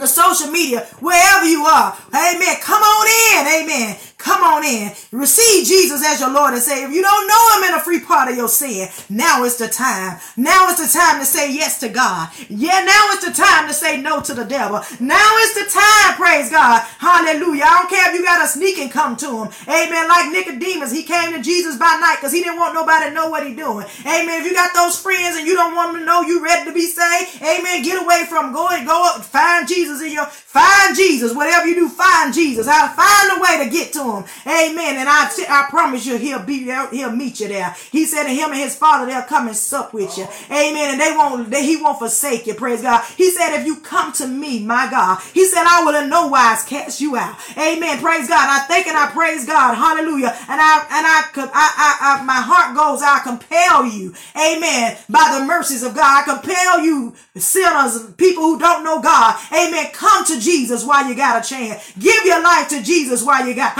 the 0.00 0.08
social 0.08 0.50
media, 0.50 0.86
wherever 1.00 1.44
you 1.46 1.64
are. 1.64 1.96
Amen. 2.14 2.56
Come 2.62 2.82
on 2.82 3.06
in. 3.06 3.62
Amen. 3.64 3.96
Come 4.16 4.42
on 4.42 4.64
in. 4.64 4.92
Receive 5.12 5.66
Jesus 5.66 6.04
as 6.04 6.20
your 6.20 6.32
Lord 6.32 6.52
and 6.52 6.62
say, 6.62 6.84
If 6.84 6.92
you 6.92 7.02
don't 7.02 7.26
know 7.26 7.56
him 7.56 7.72
in 7.72 7.80
a 7.80 7.82
free 7.82 8.00
part 8.00 8.30
of 8.30 8.36
your 8.36 8.48
sin, 8.48 8.88
now 9.08 9.44
is 9.44 9.56
the 9.56 9.68
time. 9.68 10.20
Now 10.36 10.68
is 10.68 10.76
the 10.76 10.98
time 10.98 11.20
to 11.20 11.26
say 11.26 11.52
yes 11.52 11.80
to 11.80 11.88
God. 11.88 12.28
Yeah, 12.48 12.84
now 12.84 13.08
is 13.16 13.24
the 13.24 13.32
time 13.32 13.66
to 13.68 13.74
say 13.74 14.00
no 14.00 14.20
to 14.20 14.34
the 14.34 14.44
devil. 14.44 14.82
Now 15.00 15.36
is 15.40 15.54
the 15.54 15.70
time, 15.72 16.16
praise 16.16 16.50
God. 16.50 16.82
Hallelujah. 16.98 17.64
I 17.64 17.78
don't 17.80 17.90
care 17.90 18.12
if 18.12 18.14
you 18.18 18.24
got 18.24 18.42
to 18.42 18.48
sneak 18.48 18.78
and 18.78 18.90
come 18.90 19.16
to 19.18 19.44
him. 19.44 19.48
Amen. 19.68 20.08
Like 20.08 20.32
Nicodemus, 20.32 20.92
he 20.92 21.02
came 21.02 21.32
to 21.32 21.42
Jesus 21.42 21.76
by 21.78 21.98
night 22.00 22.16
because 22.20 22.32
he 22.32 22.42
didn't 22.42 22.58
want 22.58 22.74
nobody 22.74 23.08
to 23.08 23.14
know 23.14 23.30
what 23.30 23.46
he 23.46 23.54
doing. 23.54 23.86
Amen. 24.04 24.40
If 24.40 24.46
you 24.46 24.52
got 24.52 24.74
those 24.74 24.98
friends 25.00 25.38
and 25.38 25.46
you 25.46 25.54
don't 25.54 25.74
want 25.74 25.92
them 25.92 26.02
to 26.02 26.06
know 26.06 26.22
you 26.22 26.44
ready 26.44 26.68
to 26.68 26.74
be 26.74 26.86
saved, 26.86 27.42
amen. 27.42 27.82
Get 27.82 28.02
away 28.02 28.26
from 28.28 28.52
going, 28.52 28.60
go 28.60 28.68
and 28.76 28.86
go 28.86 29.02
up, 29.06 29.24
find 29.24 29.66
Jesus 29.66 30.02
in 30.02 30.12
your, 30.12 30.26
find 30.26 30.96
Jesus. 31.20 31.36
Whatever 31.36 31.66
you 31.68 31.74
do, 31.76 31.88
find 32.10 32.34
Jesus. 32.34 32.66
I'll 32.68 32.88
find 32.88 33.38
a 33.38 33.40
way 33.40 33.64
to 33.64 33.70
get 33.70 33.92
to 33.94 34.02
him. 34.02 34.24
Amen. 34.46 34.96
And 34.98 35.08
I, 35.08 35.30
I 35.48 35.66
promise 35.70 36.06
you, 36.06 36.16
he'll 36.16 36.42
be 36.42 36.64
there. 36.64 36.88
He'll 36.90 37.12
meet 37.12 37.40
you 37.40 37.48
there. 37.48 37.74
He 37.90 38.04
said 38.04 38.24
to 38.24 38.30
him 38.30 38.50
and 38.50 38.60
his 38.60 38.76
father, 38.76 39.06
they'll 39.06 39.22
come 39.22 39.46
and 39.46 39.56
sup 39.56 39.92
with 39.94 40.16
you. 40.18 40.26
Amen. 40.50 40.92
And 40.92 41.00
they 41.00 41.12
won't, 41.16 41.50
they, 41.50 41.64
he 41.64 41.76
won't 41.76 41.98
forsake 41.98 42.46
you. 42.46 42.54
Praise 42.54 42.82
God. 42.82 43.04
He 43.16 43.30
said, 43.30 43.58
if 43.58 43.66
you 43.66 43.76
come 43.80 44.12
to 44.14 44.26
me, 44.26 44.64
my 44.64 44.88
God, 44.90 45.20
he 45.32 45.46
said, 45.46 45.64
I 45.66 45.84
will 45.84 46.02
in 46.02 46.10
no 46.10 46.28
wise 46.28 46.64
cast 46.64 47.00
you 47.00 47.16
out. 47.16 47.36
Amen. 47.56 48.00
Praise 48.00 48.28
God. 48.28 48.48
I 48.48 48.64
thank 48.66 48.86
and 48.86 48.96
I 48.96 49.10
praise 49.10 49.46
God. 49.46 49.74
Hallelujah. 49.74 50.36
And 50.48 50.60
I, 50.60 50.86
and 50.90 51.06
I, 51.06 51.28
could, 51.32 51.48
I, 51.52 51.52
I, 51.54 52.20
I 52.20 52.24
my 52.24 52.40
heart 52.40 52.76
goes, 52.76 53.02
I 53.02 53.20
compel 53.20 53.86
you. 53.86 54.14
Amen. 54.36 54.96
By 55.08 55.38
the 55.38 55.46
mercies 55.46 55.82
of 55.82 55.94
God, 55.94 56.22
I 56.22 56.36
compel 56.36 56.80
you 56.80 57.14
sinners, 57.36 58.12
people 58.14 58.42
who 58.42 58.58
don't 58.58 58.84
know 58.84 59.00
God. 59.00 59.38
Amen. 59.52 59.86
Come 59.92 60.24
to 60.26 60.40
Jesus 60.40 60.84
while 60.84 61.08
you 61.08 61.14
got 61.14 61.44
a 61.44 61.48
chance. 61.48 61.92
Give 62.10 62.26
your 62.26 62.42
life 62.42 62.68
to 62.70 62.82
Jesus 62.82 63.22
while 63.22 63.46
you 63.46 63.54
got, 63.54 63.76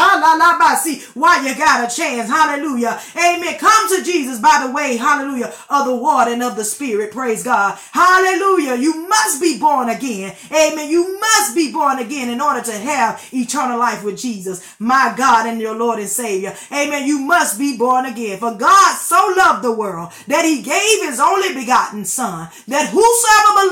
see 0.78 1.02
why 1.14 1.44
you 1.44 1.52
got 1.56 1.90
a 1.90 1.94
chance. 1.94 2.30
Hallelujah. 2.30 3.00
Amen. 3.16 3.58
Come 3.58 3.96
to 3.96 4.04
Jesus 4.04 4.38
by 4.38 4.64
the 4.64 4.72
way, 4.72 4.96
hallelujah, 4.96 5.52
of 5.68 5.86
the 5.86 5.94
water 5.96 6.32
and 6.32 6.42
of 6.42 6.54
the 6.54 6.64
spirit. 6.64 7.10
Praise 7.10 7.42
God. 7.42 7.76
Hallelujah. 7.90 8.76
You 8.76 9.08
must 9.08 9.40
be 9.40 9.58
born 9.58 9.88
again. 9.88 10.36
Amen. 10.52 10.88
You 10.88 11.18
must 11.18 11.56
be 11.56 11.72
born 11.72 11.98
again 11.98 12.28
in 12.28 12.40
order 12.40 12.62
to 12.62 12.72
have 12.72 13.20
eternal 13.32 13.78
life 13.78 14.04
with 14.04 14.16
Jesus, 14.16 14.64
my 14.78 15.12
God 15.16 15.46
and 15.46 15.60
your 15.60 15.74
Lord 15.74 15.98
and 15.98 16.08
Savior. 16.08 16.54
Amen. 16.70 17.08
You 17.08 17.18
must 17.18 17.58
be 17.58 17.76
born 17.76 18.06
again. 18.06 18.38
For 18.38 18.54
God 18.54 18.96
so 18.96 19.34
loved 19.36 19.64
the 19.64 19.72
world 19.72 20.12
that 20.28 20.44
he 20.44 20.62
gave 20.62 21.08
his 21.08 21.18
only 21.18 21.52
begotten 21.52 22.04
son, 22.04 22.48
that 22.68 22.90
whosoever 22.90 23.69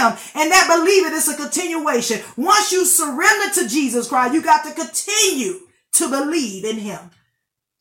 him, 0.00 0.18
and 0.34 0.50
that 0.50 0.68
believeth 0.68 1.12
is 1.12 1.28
a 1.28 1.36
continuation. 1.36 2.20
Once 2.36 2.72
you 2.72 2.84
surrender 2.84 3.54
to 3.54 3.68
Jesus 3.68 4.08
Christ, 4.08 4.34
you 4.34 4.42
got 4.42 4.64
to 4.64 4.72
continue 4.72 5.60
to 5.92 6.08
believe 6.08 6.64
in 6.64 6.78
him. 6.78 7.10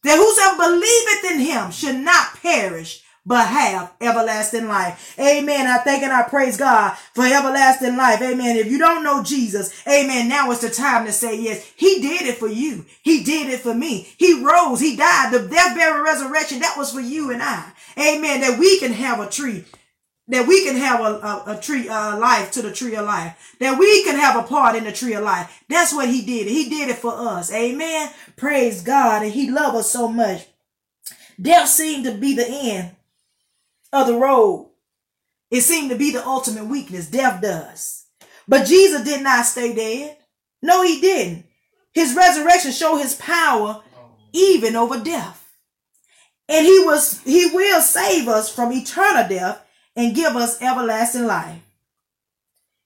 That 0.03 0.17
whosoever 0.17 0.57
believeth 0.57 1.31
in 1.31 1.39
him 1.39 1.71
should 1.71 1.95
not 1.95 2.41
perish, 2.41 3.03
but 3.25 3.47
have 3.47 3.93
everlasting 4.01 4.67
life. 4.67 5.15
Amen. 5.19 5.67
I 5.67 5.77
thank 5.79 6.03
and 6.03 6.11
I 6.11 6.23
praise 6.23 6.57
God 6.57 6.97
for 7.13 7.25
everlasting 7.25 7.97
life. 7.97 8.21
Amen. 8.21 8.55
If 8.55 8.71
you 8.71 8.79
don't 8.79 9.03
know 9.03 9.23
Jesus, 9.23 9.71
amen, 9.87 10.29
now 10.29 10.49
is 10.51 10.61
the 10.61 10.69
time 10.69 11.05
to 11.05 11.11
say 11.11 11.39
yes. 11.39 11.71
He 11.75 12.01
did 12.01 12.23
it 12.23 12.37
for 12.37 12.47
you. 12.47 12.85
He 13.03 13.23
did 13.23 13.49
it 13.49 13.59
for 13.59 13.73
me. 13.73 14.07
He 14.17 14.43
rose. 14.43 14.79
He 14.79 14.95
died. 14.95 15.33
The 15.33 15.47
death, 15.47 15.75
burial, 15.75 16.03
resurrection, 16.03 16.59
that 16.59 16.77
was 16.77 16.93
for 16.93 17.01
you 17.01 17.31
and 17.31 17.43
I. 17.43 17.71
Amen. 17.97 18.41
That 18.41 18.57
we 18.57 18.79
can 18.79 18.93
have 18.93 19.19
a 19.19 19.29
tree 19.29 19.65
that 20.29 20.47
we 20.47 20.63
can 20.63 20.77
have 20.77 21.01
a, 21.01 21.03
a, 21.03 21.43
a 21.57 21.59
tree 21.61 21.89
uh, 21.89 22.17
life 22.17 22.51
to 22.51 22.61
the 22.61 22.71
tree 22.71 22.95
of 22.95 23.05
life 23.05 23.55
that 23.59 23.77
we 23.77 24.03
can 24.03 24.15
have 24.15 24.35
a 24.37 24.47
part 24.47 24.75
in 24.75 24.85
the 24.85 24.91
tree 24.91 25.13
of 25.13 25.23
life 25.23 25.63
that's 25.69 25.93
what 25.93 26.09
he 26.09 26.21
did 26.21 26.47
he 26.47 26.69
did 26.69 26.89
it 26.89 26.97
for 26.97 27.13
us 27.13 27.51
amen 27.53 28.09
praise 28.37 28.81
god 28.81 29.23
and 29.23 29.33
he 29.33 29.49
loved 29.51 29.75
us 29.75 29.91
so 29.91 30.07
much 30.07 30.47
death 31.41 31.67
seemed 31.69 32.05
to 32.05 32.13
be 32.13 32.35
the 32.35 32.47
end 32.47 32.95
of 33.91 34.07
the 34.07 34.15
road. 34.15 34.69
It 35.51 35.61
seemed 35.61 35.89
to 35.89 35.97
be 35.97 36.11
the 36.11 36.25
ultimate 36.25 36.65
weakness. 36.65 37.09
Death 37.09 37.41
does. 37.41 38.05
But 38.47 38.67
Jesus 38.67 39.03
did 39.03 39.21
not 39.23 39.45
stay 39.45 39.73
dead. 39.73 40.17
No, 40.61 40.83
he 40.83 41.01
didn't. 41.01 41.45
His 41.93 42.15
resurrection 42.15 42.71
showed 42.71 42.97
his 42.97 43.15
power 43.15 43.81
even 44.31 44.75
over 44.75 44.99
death. 44.99 45.35
And 46.47 46.65
he 46.65 46.79
was 46.83 47.21
he 47.23 47.47
will 47.47 47.81
save 47.81 48.27
us 48.27 48.53
from 48.53 48.71
eternal 48.71 49.27
death 49.27 49.63
and 49.99 50.15
give 50.15 50.33
us 50.37 50.61
everlasting 50.61 51.27
life. 51.27 51.59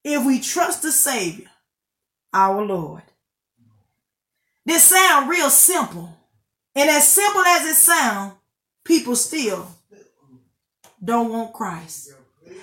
If 0.04 0.26
we 0.26 0.40
trust 0.40 0.82
the 0.82 0.92
Savior, 0.92 1.48
our 2.34 2.66
Lord. 2.66 3.04
This 4.66 4.86
sound 4.86 5.30
real 5.30 5.52
simple. 5.52 6.18
And 6.74 6.90
as 6.90 7.08
simple 7.08 7.44
as 7.44 7.68
it 7.68 7.76
sounds, 7.76 8.34
people 8.84 9.16
still 9.16 9.68
don't 11.04 11.32
want 11.32 11.54
Christ. 11.54 12.14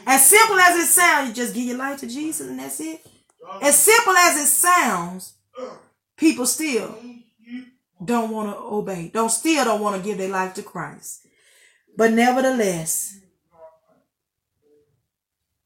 As 0.04 0.26
simple 0.26 0.58
as 0.58 0.76
it 0.80 0.88
sounds, 0.88 1.28
you 1.28 1.34
just 1.36 1.54
give 1.54 1.66
your 1.66 1.78
life 1.78 2.00
to 2.00 2.08
Jesus 2.08 2.48
and 2.48 2.58
that's 2.58 2.80
it. 2.80 3.06
As 3.62 3.78
simple 3.78 4.16
as 4.16 4.36
it 4.36 4.48
sounds, 4.48 5.34
people 6.16 6.44
still 6.44 6.98
don't 8.04 8.32
want 8.32 8.50
to 8.50 8.60
obey. 8.60 9.12
Don't 9.14 9.30
still 9.30 9.64
don't 9.64 9.80
want 9.80 9.96
to 9.96 10.02
give 10.02 10.18
their 10.18 10.28
life 10.28 10.54
to 10.54 10.62
Christ. 10.64 11.24
But 11.96 12.10
nevertheless, 12.10 13.20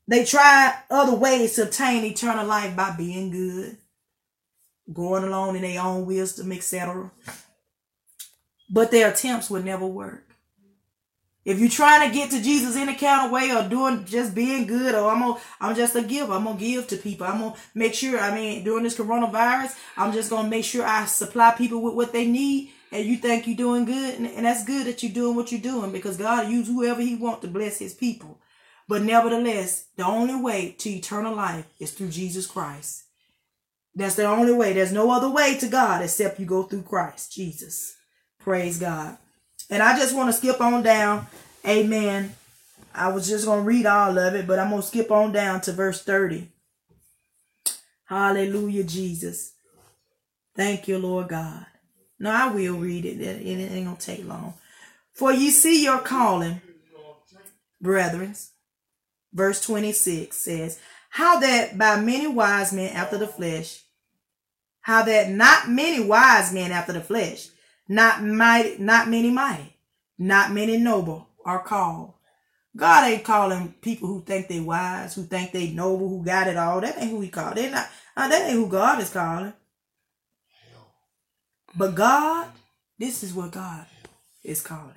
they 0.06 0.24
try 0.24 0.74
other 0.90 1.14
ways 1.14 1.54
to 1.54 1.62
obtain 1.62 2.04
eternal 2.04 2.46
life 2.46 2.76
by 2.76 2.94
being 2.96 3.30
good, 3.30 3.78
going 4.92 5.24
along 5.24 5.56
in 5.56 5.62
their 5.62 5.82
own 5.82 6.06
wisdom, 6.06 6.52
etc. 6.52 7.10
But 8.70 8.90
their 8.90 9.10
attempts 9.10 9.50
would 9.50 9.64
never 9.64 9.86
work. 9.86 10.24
If 11.44 11.58
you're 11.58 11.68
trying 11.68 12.08
to 12.08 12.14
get 12.14 12.30
to 12.30 12.42
Jesus 12.42 12.74
any 12.74 12.94
kind 12.94 13.26
of 13.26 13.30
way 13.30 13.52
or 13.54 13.68
doing 13.68 14.06
just 14.06 14.34
being 14.34 14.66
good 14.66 14.94
or 14.94 15.10
I'm 15.10 15.20
gonna, 15.20 15.40
I'm 15.60 15.76
just 15.76 15.94
a 15.94 16.02
giver. 16.02 16.32
I'm 16.32 16.44
gonna 16.44 16.58
give 16.58 16.86
to 16.88 16.96
people. 16.96 17.26
I'm 17.26 17.38
gonna 17.38 17.56
make 17.74 17.92
sure, 17.92 18.18
I 18.18 18.34
mean, 18.34 18.64
during 18.64 18.84
this 18.84 18.96
coronavirus, 18.96 19.76
I'm 19.96 20.12
just 20.12 20.30
gonna 20.30 20.48
make 20.48 20.64
sure 20.64 20.86
I 20.86 21.04
supply 21.04 21.50
people 21.52 21.82
with 21.82 21.94
what 21.94 22.12
they 22.12 22.26
need. 22.26 22.70
And 22.92 23.04
you 23.04 23.16
think 23.16 23.46
you're 23.46 23.56
doing 23.56 23.84
good, 23.84 24.14
and, 24.14 24.26
and 24.26 24.46
that's 24.46 24.64
good 24.64 24.86
that 24.86 25.02
you're 25.02 25.12
doing 25.12 25.34
what 25.34 25.50
you're 25.50 25.60
doing 25.60 25.90
because 25.90 26.16
God 26.16 26.48
use 26.48 26.68
whoever 26.68 27.00
He 27.00 27.16
want 27.16 27.42
to 27.42 27.48
bless 27.48 27.78
His 27.78 27.92
people. 27.92 28.38
But 28.86 29.02
nevertheless, 29.02 29.86
the 29.96 30.04
only 30.04 30.34
way 30.36 30.74
to 30.78 30.90
eternal 30.90 31.34
life 31.34 31.66
is 31.80 31.92
through 31.92 32.10
Jesus 32.10 32.46
Christ. 32.46 33.04
That's 33.94 34.16
the 34.16 34.26
only 34.26 34.52
way. 34.52 34.72
There's 34.72 34.92
no 34.92 35.10
other 35.10 35.30
way 35.30 35.56
to 35.58 35.68
God 35.68 36.02
except 36.02 36.40
you 36.40 36.46
go 36.46 36.64
through 36.64 36.82
Christ, 36.82 37.32
Jesus. 37.32 37.96
Praise 38.40 38.78
God. 38.78 39.16
And 39.70 39.82
I 39.82 39.96
just 39.96 40.14
want 40.14 40.28
to 40.28 40.32
skip 40.32 40.60
on 40.60 40.82
down. 40.82 41.26
Amen. 41.66 42.34
I 42.94 43.08
was 43.08 43.26
just 43.26 43.46
going 43.46 43.60
to 43.60 43.66
read 43.66 43.86
all 43.86 44.18
of 44.18 44.34
it, 44.34 44.46
but 44.46 44.58
I'm 44.58 44.70
going 44.70 44.82
to 44.82 44.86
skip 44.86 45.10
on 45.10 45.32
down 45.32 45.60
to 45.62 45.72
verse 45.72 46.02
30. 46.02 46.48
Hallelujah, 48.04 48.84
Jesus. 48.84 49.52
Thank 50.54 50.86
you, 50.88 50.98
Lord 50.98 51.28
God. 51.28 51.66
No, 52.18 52.30
I 52.30 52.48
will 52.48 52.76
read 52.76 53.04
it. 53.04 53.20
It 53.20 53.46
ain't 53.46 53.86
going 53.86 53.96
to 53.96 54.06
take 54.06 54.26
long. 54.26 54.54
For 55.14 55.32
you 55.32 55.50
see 55.50 55.82
your 55.82 55.98
calling, 55.98 56.60
brethren. 57.80 58.34
Verse 59.34 59.60
26 59.60 60.36
says, 60.36 60.78
How 61.10 61.40
that 61.40 61.76
by 61.76 62.00
many 62.00 62.28
wise 62.28 62.72
men 62.72 62.94
after 62.94 63.18
the 63.18 63.26
flesh, 63.26 63.82
how 64.80 65.02
that 65.02 65.30
not 65.30 65.68
many 65.68 66.02
wise 66.04 66.52
men 66.52 66.70
after 66.70 66.92
the 66.92 67.00
flesh, 67.00 67.48
not 67.88 68.22
mighty, 68.22 68.78
not 68.78 69.08
many 69.08 69.30
mighty, 69.30 69.76
not 70.16 70.52
many 70.52 70.76
noble 70.76 71.28
are 71.44 71.62
called. 71.62 72.14
God 72.76 73.08
ain't 73.08 73.24
calling 73.24 73.74
people 73.80 74.08
who 74.08 74.22
think 74.22 74.48
they 74.48 74.60
wise, 74.60 75.14
who 75.14 75.24
think 75.24 75.52
they 75.52 75.70
noble, 75.70 76.08
who 76.08 76.24
got 76.24 76.48
it 76.48 76.56
all. 76.56 76.80
That 76.80 76.98
ain't 76.98 77.10
who 77.10 77.20
he 77.20 77.28
called. 77.28 77.56
They 77.56 77.70
not. 77.70 77.88
Uh, 78.16 78.28
that 78.28 78.48
ain't 78.48 78.54
who 78.54 78.68
God 78.68 79.00
is 79.00 79.10
calling. 79.10 79.52
But 81.76 81.94
God, 81.94 82.48
this 82.98 83.22
is 83.22 83.34
what 83.34 83.52
God 83.52 83.86
is 84.42 84.60
calling. 84.60 84.94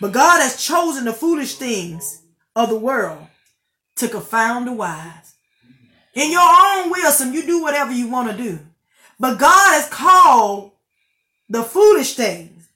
But 0.00 0.12
God 0.12 0.40
has 0.40 0.62
chosen 0.62 1.04
the 1.04 1.12
foolish 1.12 1.56
things 1.56 2.22
of 2.54 2.70
the 2.70 2.78
world 2.78 3.26
to 3.96 4.08
confound 4.08 4.66
the 4.66 4.72
wise. 4.72 5.34
In 6.14 6.30
your 6.30 6.40
own 6.40 6.90
wisdom, 6.90 7.32
you 7.32 7.44
do 7.44 7.62
whatever 7.62 7.92
you 7.92 8.08
want 8.08 8.30
to 8.30 8.36
do. 8.36 8.58
But 9.18 9.38
God 9.38 9.74
has 9.74 9.88
called 9.88 10.72
the 11.48 11.62
foolish 11.62 12.14
things 12.14 12.68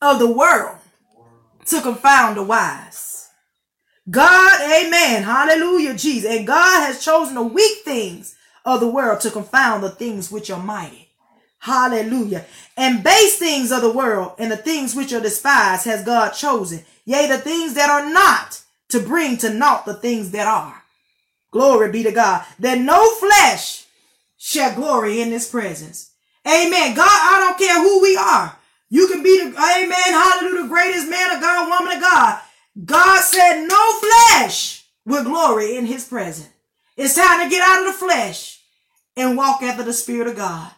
of 0.00 0.18
the 0.18 0.30
world 0.30 0.78
to 1.66 1.80
confound 1.80 2.36
the 2.36 2.42
wise. 2.42 3.28
God, 4.10 4.60
amen, 4.60 5.22
hallelujah, 5.22 5.94
Jesus. 5.94 6.30
And 6.30 6.46
God 6.46 6.86
has 6.86 7.04
chosen 7.04 7.34
the 7.34 7.42
weak 7.42 7.84
things 7.84 8.34
of 8.64 8.80
the 8.80 8.88
world 8.88 9.20
to 9.20 9.30
confound 9.30 9.84
the 9.84 9.90
things 9.90 10.30
which 10.30 10.50
are 10.50 10.62
mighty. 10.62 11.08
Hallelujah. 11.60 12.44
And 12.76 13.04
base 13.04 13.38
things 13.38 13.70
of 13.70 13.82
the 13.82 13.92
world 13.92 14.32
and 14.38 14.50
the 14.50 14.56
things 14.56 14.96
which 14.96 15.12
are 15.12 15.20
despised 15.20 15.84
has 15.84 16.04
God 16.04 16.30
chosen. 16.30 16.84
Yea, 17.04 17.28
the 17.28 17.38
things 17.38 17.74
that 17.74 17.88
are 17.88 18.12
not 18.12 18.61
to 18.92 19.00
bring 19.00 19.36
to 19.38 19.52
naught 19.52 19.84
the 19.84 19.94
things 19.94 20.30
that 20.30 20.46
are. 20.46 20.82
Glory 21.50 21.90
be 21.90 22.02
to 22.02 22.12
God. 22.12 22.46
That 22.58 22.78
no 22.78 23.10
flesh 23.16 23.84
shall 24.38 24.74
glory 24.74 25.20
in 25.20 25.30
his 25.30 25.48
presence. 25.48 26.10
Amen. 26.46 26.94
God, 26.94 27.06
I 27.06 27.38
don't 27.40 27.58
care 27.58 27.82
who 27.82 28.00
we 28.02 28.16
are. 28.16 28.56
You 28.88 29.08
can 29.08 29.22
be 29.22 29.38
the, 29.38 29.48
amen, 29.48 29.92
hallelujah, 29.92 30.62
the 30.62 30.68
greatest 30.68 31.08
man 31.08 31.34
of 31.34 31.40
God, 31.40 31.68
woman 31.68 31.96
of 31.96 32.02
God. 32.02 32.40
God 32.84 33.20
said 33.22 33.66
no 33.66 34.00
flesh 34.00 34.84
will 35.06 35.24
glory 35.24 35.76
in 35.76 35.86
his 35.86 36.06
presence. 36.06 36.50
It's 36.96 37.14
time 37.14 37.42
to 37.42 37.50
get 37.50 37.66
out 37.66 37.86
of 37.86 37.86
the 37.86 37.98
flesh 37.98 38.60
and 39.16 39.36
walk 39.36 39.62
after 39.62 39.82
the 39.82 39.92
spirit 39.92 40.28
of 40.28 40.36
God. 40.36 40.70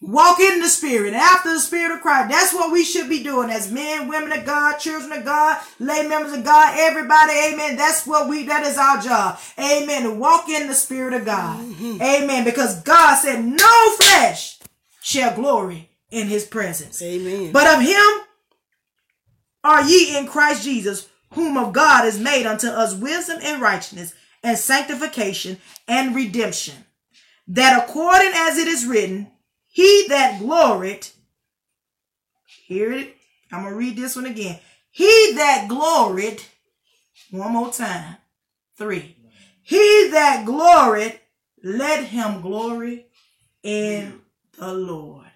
Walk 0.00 0.38
in 0.38 0.60
the 0.60 0.68
spirit, 0.68 1.14
after 1.14 1.54
the 1.54 1.60
spirit 1.60 1.94
of 1.94 2.02
Christ. 2.02 2.30
That's 2.30 2.52
what 2.52 2.70
we 2.70 2.84
should 2.84 3.08
be 3.08 3.22
doing 3.22 3.48
as 3.48 3.72
men, 3.72 4.06
women 4.06 4.38
of 4.38 4.44
God, 4.44 4.78
children 4.78 5.12
of 5.12 5.24
God, 5.24 5.62
lay 5.78 6.06
members 6.06 6.34
of 6.34 6.44
God, 6.44 6.74
everybody. 6.78 7.32
Amen. 7.32 7.76
That's 7.76 8.06
what 8.06 8.28
we, 8.28 8.44
that 8.44 8.64
is 8.66 8.76
our 8.76 9.00
job. 9.00 9.38
Amen. 9.58 10.02
To 10.02 10.12
walk 10.12 10.48
in 10.50 10.68
the 10.68 10.74
spirit 10.74 11.14
of 11.14 11.24
God. 11.24 11.58
Mm-hmm. 11.58 12.02
Amen. 12.02 12.44
Because 12.44 12.82
God 12.82 13.16
said 13.16 13.44
no 13.44 13.90
flesh 13.96 14.58
shall 15.00 15.34
glory 15.34 15.88
in 16.10 16.26
his 16.26 16.44
presence. 16.44 17.00
Amen. 17.00 17.52
But 17.52 17.74
of 17.74 17.82
him 17.82 18.26
are 19.62 19.82
ye 19.82 20.18
in 20.18 20.26
Christ 20.26 20.64
Jesus, 20.64 21.08
whom 21.32 21.56
of 21.56 21.72
God 21.72 22.06
is 22.06 22.18
made 22.18 22.46
unto 22.46 22.68
us 22.68 22.94
wisdom 22.94 23.38
and 23.42 23.62
righteousness 23.62 24.12
and 24.42 24.58
sanctification 24.58 25.58
and 25.88 26.14
redemption. 26.14 26.74
That 27.48 27.82
according 27.82 28.32
as 28.34 28.58
it 28.58 28.68
is 28.68 28.86
written, 28.86 29.30
he 29.74 30.06
that 30.08 30.38
gloried, 30.38 31.08
hear 32.64 32.92
it, 32.92 33.16
I'm 33.50 33.62
going 33.62 33.72
to 33.72 33.76
read 33.76 33.96
this 33.96 34.14
one 34.14 34.26
again. 34.26 34.60
He 34.92 35.32
that 35.34 35.66
gloried, 35.68 36.40
one 37.32 37.54
more 37.54 37.72
time, 37.72 38.18
three. 38.78 39.16
He 39.62 40.10
that 40.12 40.46
gloried, 40.46 41.18
let 41.64 42.04
him 42.04 42.40
glory 42.40 43.06
in 43.64 44.20
the 44.56 44.72
Lord. 44.72 45.26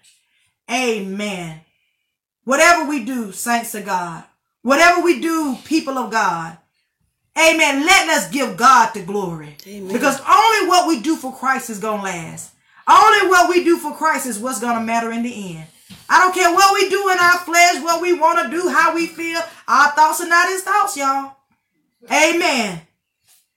Amen. 0.71 1.59
Whatever 2.45 2.87
we 2.87 3.03
do, 3.03 3.33
saints 3.33 3.75
of 3.75 3.83
God, 3.83 4.23
whatever 4.61 5.01
we 5.01 5.19
do, 5.19 5.57
people 5.65 5.97
of 5.97 6.11
God, 6.11 6.57
Amen. 7.37 7.85
Let 7.85 8.09
us 8.09 8.29
give 8.29 8.57
God 8.57 8.93
the 8.93 9.01
glory. 9.01 9.55
Amen. 9.65 9.93
Because 9.93 10.19
only 10.21 10.67
what 10.67 10.87
we 10.87 11.01
do 11.01 11.15
for 11.15 11.33
Christ 11.33 11.69
is 11.69 11.79
going 11.79 11.99
to 11.99 12.03
last. 12.03 12.53
Only 12.89 13.29
what 13.29 13.49
we 13.49 13.63
do 13.63 13.77
for 13.77 13.93
Christ 13.95 14.25
is 14.25 14.39
what's 14.39 14.59
going 14.59 14.77
to 14.77 14.83
matter 14.83 15.11
in 15.11 15.21
the 15.23 15.55
end. 15.55 15.67
I 16.09 16.17
don't 16.19 16.33
care 16.33 16.51
what 16.51 16.73
we 16.73 16.89
do 16.89 17.09
in 17.09 17.19
our 17.19 17.37
flesh, 17.39 17.83
what 17.83 18.01
we 18.01 18.13
want 18.13 18.43
to 18.43 18.49
do, 18.49 18.67
how 18.69 18.95
we 18.95 19.05
feel. 19.05 19.39
Our 19.67 19.91
thoughts 19.91 20.21
are 20.21 20.27
not 20.27 20.49
his 20.49 20.63
thoughts, 20.63 20.97
y'all. 20.97 21.35
Amen. 22.11 22.81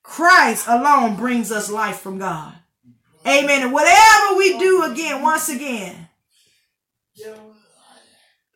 Christ 0.03 0.66
alone 0.68 1.16
brings 1.16 1.51
us 1.51 1.71
life 1.71 2.01
from 2.01 2.18
God. 2.18 2.55
Amen. 3.27 3.62
And 3.62 3.73
whatever 3.73 4.37
we 4.37 4.59
do 4.59 4.85
again, 4.85 5.23
once 5.23 5.49
again, 5.49 6.09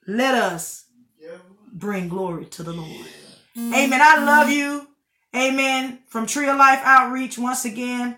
let 0.07 0.35
us 0.35 0.85
bring 1.73 2.09
glory 2.09 2.47
to 2.47 2.63
the 2.63 2.73
Lord. 2.73 3.07
Amen. 3.57 4.01
I 4.03 4.25
love 4.25 4.51
you. 4.51 4.87
Amen. 5.35 6.01
From 6.07 6.27
Tree 6.27 6.49
of 6.49 6.57
Life 6.57 6.81
Outreach, 6.83 7.39
once 7.39 7.65
again, 7.65 8.17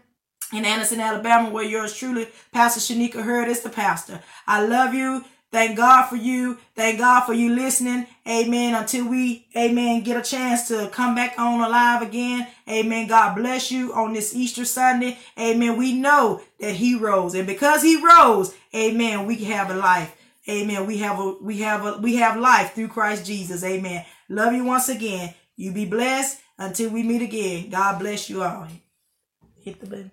in 0.53 0.65
Anderson, 0.65 1.01
Alabama, 1.01 1.51
where 1.51 1.65
yours 1.65 1.95
truly, 1.95 2.29
Pastor 2.53 2.81
Chineka 2.81 3.23
Heard 3.23 3.49
is 3.49 3.61
the 3.61 3.69
pastor. 3.69 4.21
I 4.47 4.65
love 4.65 4.95
you. 4.95 5.25
Thank 5.51 5.79
God 5.79 6.09
for 6.09 6.17
you. 6.17 6.59
Thank 6.75 6.99
God 6.99 7.25
for 7.25 7.33
you 7.33 7.55
listening. 7.55 8.07
Amen. 8.27 8.75
Until 8.75 9.09
we, 9.09 9.47
amen, 9.57 10.03
get 10.03 10.19
a 10.19 10.23
chance 10.23 10.69
to 10.69 10.89
come 10.93 11.15
back 11.15 11.39
on 11.39 11.61
alive 11.61 12.03
again. 12.03 12.47
Amen. 12.69 13.07
God 13.09 13.35
bless 13.35 13.71
you 13.71 13.95
on 13.95 14.13
this 14.13 14.35
Easter 14.35 14.67
Sunday. 14.67 15.19
Amen. 15.39 15.79
We 15.79 15.95
know 15.95 16.43
that 16.61 16.75
he 16.75 16.95
rose. 16.99 17.35
And 17.35 17.47
because 17.47 17.83
he 17.83 18.03
rose, 18.03 18.55
amen, 18.75 19.25
we 19.25 19.37
can 19.37 19.47
have 19.47 19.71
a 19.71 19.75
life. 19.75 20.15
Amen. 20.49 20.87
We 20.87 20.99
have 20.99 21.19
a, 21.19 21.37
we 21.41 21.59
have 21.61 21.85
a, 21.85 21.99
we 21.99 22.17
have 22.17 22.39
life 22.39 22.75
through 22.75 22.89
Christ 22.89 23.25
Jesus. 23.25 23.65
Amen. 23.65 24.05
Love 24.29 24.53
you 24.53 24.65
once 24.65 24.91
again. 24.91 25.35
You 25.57 25.73
be 25.73 25.87
blessed 25.87 26.41
until 26.59 26.91
we 26.91 27.03
meet 27.03 27.23
again. 27.23 27.71
God 27.71 27.99
bless 27.99 28.29
you 28.29 28.43
all. 28.43 28.69
Hit 29.63 29.81
the 29.81 29.87
button. 29.87 30.11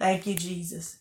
Thank 0.00 0.28
you, 0.28 0.36
Jesus. 0.36 0.99